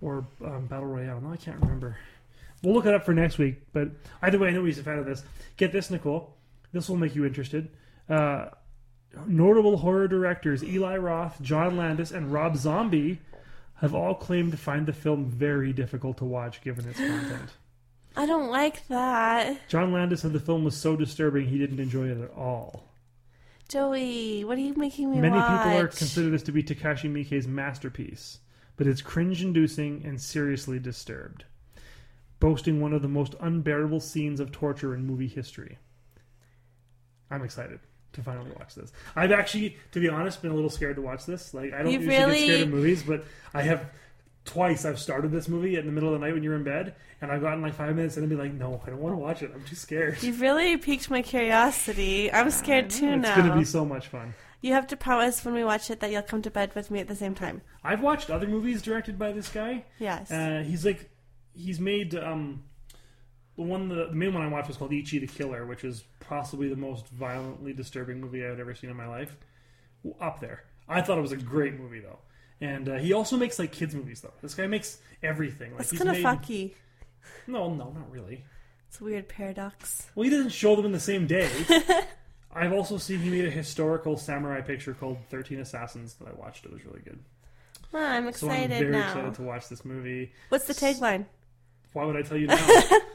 or 0.00 0.26
um, 0.44 0.66
Battle 0.66 0.86
Royale. 0.86 1.20
No, 1.20 1.32
I 1.32 1.36
can't 1.36 1.60
remember. 1.60 1.96
We'll 2.62 2.74
look 2.74 2.86
it 2.86 2.94
up 2.94 3.04
for 3.04 3.14
next 3.14 3.38
week. 3.38 3.56
But 3.72 3.90
either 4.22 4.38
way, 4.38 4.48
I 4.48 4.52
know 4.52 4.64
he's 4.64 4.78
a 4.78 4.82
fan 4.84 4.98
of 4.98 5.06
this. 5.06 5.24
Get 5.56 5.72
this, 5.72 5.90
Nicole. 5.90 6.36
This 6.72 6.88
will 6.88 6.96
make 6.96 7.14
you 7.14 7.24
interested. 7.24 7.68
Uh, 8.08 8.46
notable 9.26 9.78
horror 9.78 10.06
directors 10.06 10.62
Eli 10.62 10.96
Roth, 10.96 11.40
John 11.42 11.76
Landis, 11.76 12.12
and 12.12 12.32
Rob 12.32 12.56
Zombie 12.56 13.20
have 13.76 13.94
all 13.94 14.14
claimed 14.14 14.52
to 14.52 14.58
find 14.58 14.86
the 14.86 14.92
film 14.92 15.26
very 15.26 15.72
difficult 15.72 16.18
to 16.18 16.24
watch 16.24 16.60
given 16.62 16.88
its 16.88 16.98
content. 16.98 17.50
I 18.18 18.26
don't 18.26 18.50
like 18.50 18.86
that. 18.88 19.68
John 19.68 19.92
Landis 19.92 20.22
said 20.22 20.32
the 20.32 20.40
film 20.40 20.64
was 20.64 20.76
so 20.76 20.96
disturbing 20.96 21.46
he 21.46 21.56
didn't 21.56 21.78
enjoy 21.78 22.08
it 22.08 22.20
at 22.20 22.32
all. 22.32 22.88
Joey, 23.68 24.44
what 24.44 24.58
are 24.58 24.60
you 24.60 24.74
making 24.74 25.10
me 25.10 25.16
watch? 25.18 25.22
Many 25.22 25.36
watch? 25.36 25.62
people 25.62 25.78
are 25.78 25.86
consider 25.86 26.28
this 26.28 26.42
to 26.42 26.52
be 26.52 26.64
Takashi 26.64 27.08
Miike's 27.08 27.46
masterpiece, 27.46 28.38
but 28.76 28.88
it's 28.88 29.02
cringe-inducing 29.02 30.02
and 30.04 30.20
seriously 30.20 30.80
disturbed, 30.80 31.44
boasting 32.40 32.80
one 32.80 32.92
of 32.92 33.02
the 33.02 33.08
most 33.08 33.36
unbearable 33.38 34.00
scenes 34.00 34.40
of 34.40 34.50
torture 34.50 34.96
in 34.96 35.06
movie 35.06 35.28
history. 35.28 35.78
I'm 37.30 37.44
excited 37.44 37.78
to 38.14 38.22
finally 38.22 38.50
watch 38.58 38.74
this. 38.74 38.90
I've 39.14 39.30
actually, 39.30 39.76
to 39.92 40.00
be 40.00 40.08
honest, 40.08 40.42
been 40.42 40.50
a 40.50 40.54
little 40.54 40.70
scared 40.70 40.96
to 40.96 41.02
watch 41.02 41.24
this. 41.24 41.54
Like 41.54 41.72
I 41.72 41.82
don't 41.82 41.92
You 41.92 42.00
usually 42.00 42.16
get 42.16 42.44
scared 42.46 42.60
of 42.62 42.70
movies, 42.70 43.02
but 43.04 43.24
I 43.54 43.62
have 43.62 43.92
twice. 44.48 44.84
I've 44.84 44.98
started 44.98 45.30
this 45.30 45.48
movie 45.48 45.76
in 45.76 45.86
the 45.86 45.92
middle 45.92 46.12
of 46.12 46.18
the 46.18 46.26
night 46.26 46.34
when 46.34 46.42
you're 46.42 46.56
in 46.56 46.64
bed, 46.64 46.94
and 47.20 47.30
I've 47.30 47.40
gotten 47.40 47.62
like 47.62 47.74
five 47.74 47.94
minutes 47.94 48.16
and 48.16 48.24
I'd 48.24 48.30
be 48.30 48.36
like, 48.36 48.52
"No, 48.52 48.80
I 48.86 48.90
don't 48.90 49.00
want 49.00 49.14
to 49.14 49.18
watch 49.18 49.42
it. 49.42 49.50
I'm 49.54 49.64
too 49.64 49.76
scared." 49.76 50.22
You've 50.22 50.40
really 50.40 50.76
piqued 50.76 51.10
my 51.10 51.22
curiosity. 51.22 52.32
I'm 52.32 52.50
scared 52.50 52.90
too 52.90 53.10
it's 53.10 53.22
now. 53.22 53.36
going 53.36 53.48
to 53.50 53.56
be 53.56 53.64
so 53.64 53.84
much 53.84 54.08
fun. 54.08 54.34
You 54.60 54.72
have 54.72 54.86
to 54.88 54.96
promise 54.96 55.44
when 55.44 55.54
we 55.54 55.62
watch 55.62 55.90
it 55.90 56.00
that 56.00 56.10
you'll 56.10 56.22
come 56.22 56.42
to 56.42 56.50
bed 56.50 56.74
with 56.74 56.90
me 56.90 56.98
at 57.00 57.06
the 57.06 57.14
same 57.14 57.34
time. 57.34 57.62
I've 57.84 58.02
watched 58.02 58.28
other 58.28 58.48
movies 58.48 58.82
directed 58.82 59.18
by 59.18 59.32
this 59.32 59.48
guy. 59.48 59.84
Yes. 60.00 60.30
Uh, 60.32 60.64
he's 60.66 60.84
like, 60.84 61.10
he's 61.54 61.78
made 61.78 62.14
um, 62.16 62.64
the 63.56 63.62
one 63.62 63.88
the, 63.88 64.06
the 64.06 64.14
main 64.14 64.32
one 64.34 64.42
I 64.42 64.48
watched 64.48 64.68
was 64.68 64.76
called 64.76 64.92
Ichi 64.92 65.18
the 65.18 65.26
Killer, 65.26 65.66
which 65.66 65.84
is 65.84 66.04
possibly 66.20 66.68
the 66.68 66.76
most 66.76 67.08
violently 67.08 67.72
disturbing 67.72 68.20
movie 68.20 68.44
I've 68.44 68.58
ever 68.58 68.74
seen 68.74 68.90
in 68.90 68.96
my 68.96 69.06
life. 69.06 69.36
Up 70.20 70.40
there. 70.40 70.64
I 70.88 71.02
thought 71.02 71.18
it 71.18 71.22
was 71.22 71.32
a 71.32 71.36
great 71.36 71.78
movie 71.78 72.00
though, 72.00 72.18
and 72.60 72.88
uh, 72.88 72.96
he 72.96 73.12
also 73.12 73.36
makes 73.36 73.58
like 73.58 73.72
kids 73.72 73.94
movies 73.94 74.20
though. 74.20 74.32
This 74.42 74.54
guy 74.54 74.66
makes 74.66 74.98
everything. 75.22 75.76
Like 75.76 75.88
he's 75.90 75.98
kind 75.98 76.10
of 76.10 76.16
made- 76.16 76.24
fucky. 76.24 76.74
No, 77.46 77.72
no, 77.74 77.90
not 77.92 78.10
really. 78.10 78.44
It's 78.88 79.00
a 79.00 79.04
weird 79.04 79.28
paradox. 79.28 80.06
Well, 80.14 80.24
he 80.24 80.30
doesn't 80.30 80.50
show 80.50 80.74
them 80.76 80.86
in 80.86 80.92
the 80.92 81.00
same 81.00 81.26
day. 81.26 81.50
I've 82.54 82.72
also 82.72 82.96
seen 82.96 83.20
he 83.20 83.28
made 83.30 83.44
a 83.44 83.50
historical 83.50 84.16
samurai 84.16 84.62
picture 84.62 84.94
called 84.94 85.18
Thirteen 85.28 85.60
Assassins 85.60 86.14
that 86.14 86.28
I 86.28 86.32
watched. 86.32 86.64
It 86.64 86.72
was 86.72 86.84
really 86.84 87.00
good. 87.00 87.18
Well, 87.92 88.04
I'm 88.04 88.26
excited 88.28 88.70
So 88.70 88.76
I'm 88.76 88.80
very 88.80 88.92
now. 88.92 89.06
excited 89.08 89.34
to 89.34 89.42
watch 89.42 89.68
this 89.68 89.84
movie. 89.84 90.32
What's 90.48 90.66
the 90.66 90.72
tagline? 90.74 91.26
Why 91.92 92.04
would 92.04 92.16
I 92.16 92.22
tell 92.22 92.36
you 92.36 92.46
now? 92.48 92.56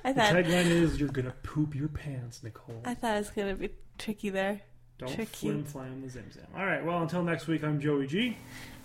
I 0.03 0.13
the 0.13 0.21
tagline 0.21 0.65
is 0.67 0.99
"You're 0.99 1.09
gonna 1.09 1.33
poop 1.43 1.75
your 1.75 1.87
pants, 1.89 2.43
Nicole." 2.43 2.81
I 2.85 2.93
thought 2.93 3.15
it 3.15 3.19
was 3.19 3.29
gonna 3.31 3.55
be 3.55 3.69
tricky 3.97 4.29
there. 4.29 4.61
Don't 5.05 5.15
tricky. 5.15 5.47
flim 5.47 5.63
flam 5.65 6.01
the 6.01 6.09
zim 6.09 6.31
zam. 6.33 6.45
All 6.55 6.65
right. 6.65 6.83
Well, 6.83 7.01
until 7.01 7.23
next 7.23 7.47
week, 7.47 7.63
I'm 7.63 7.79
Joey 7.81 8.07
G. 8.07 8.37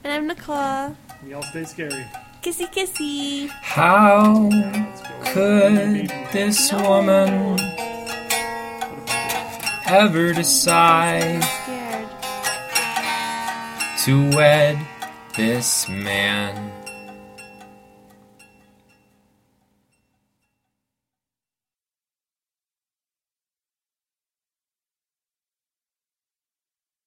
And 0.03 0.13
I'm 0.13 0.27
Nicole. 0.27 0.97
Y'all 1.27 1.43
stay 1.43 1.65
scary. 1.65 2.07
Kissy 2.43 2.67
kissy. 2.73 3.49
How 3.49 4.49
could 5.33 6.09
this 6.33 6.73
woman 6.73 7.59
ever 9.87 10.33
decide 10.33 11.43
to 14.05 14.31
wed 14.31 14.79
this 15.37 15.89
man? 15.89 16.78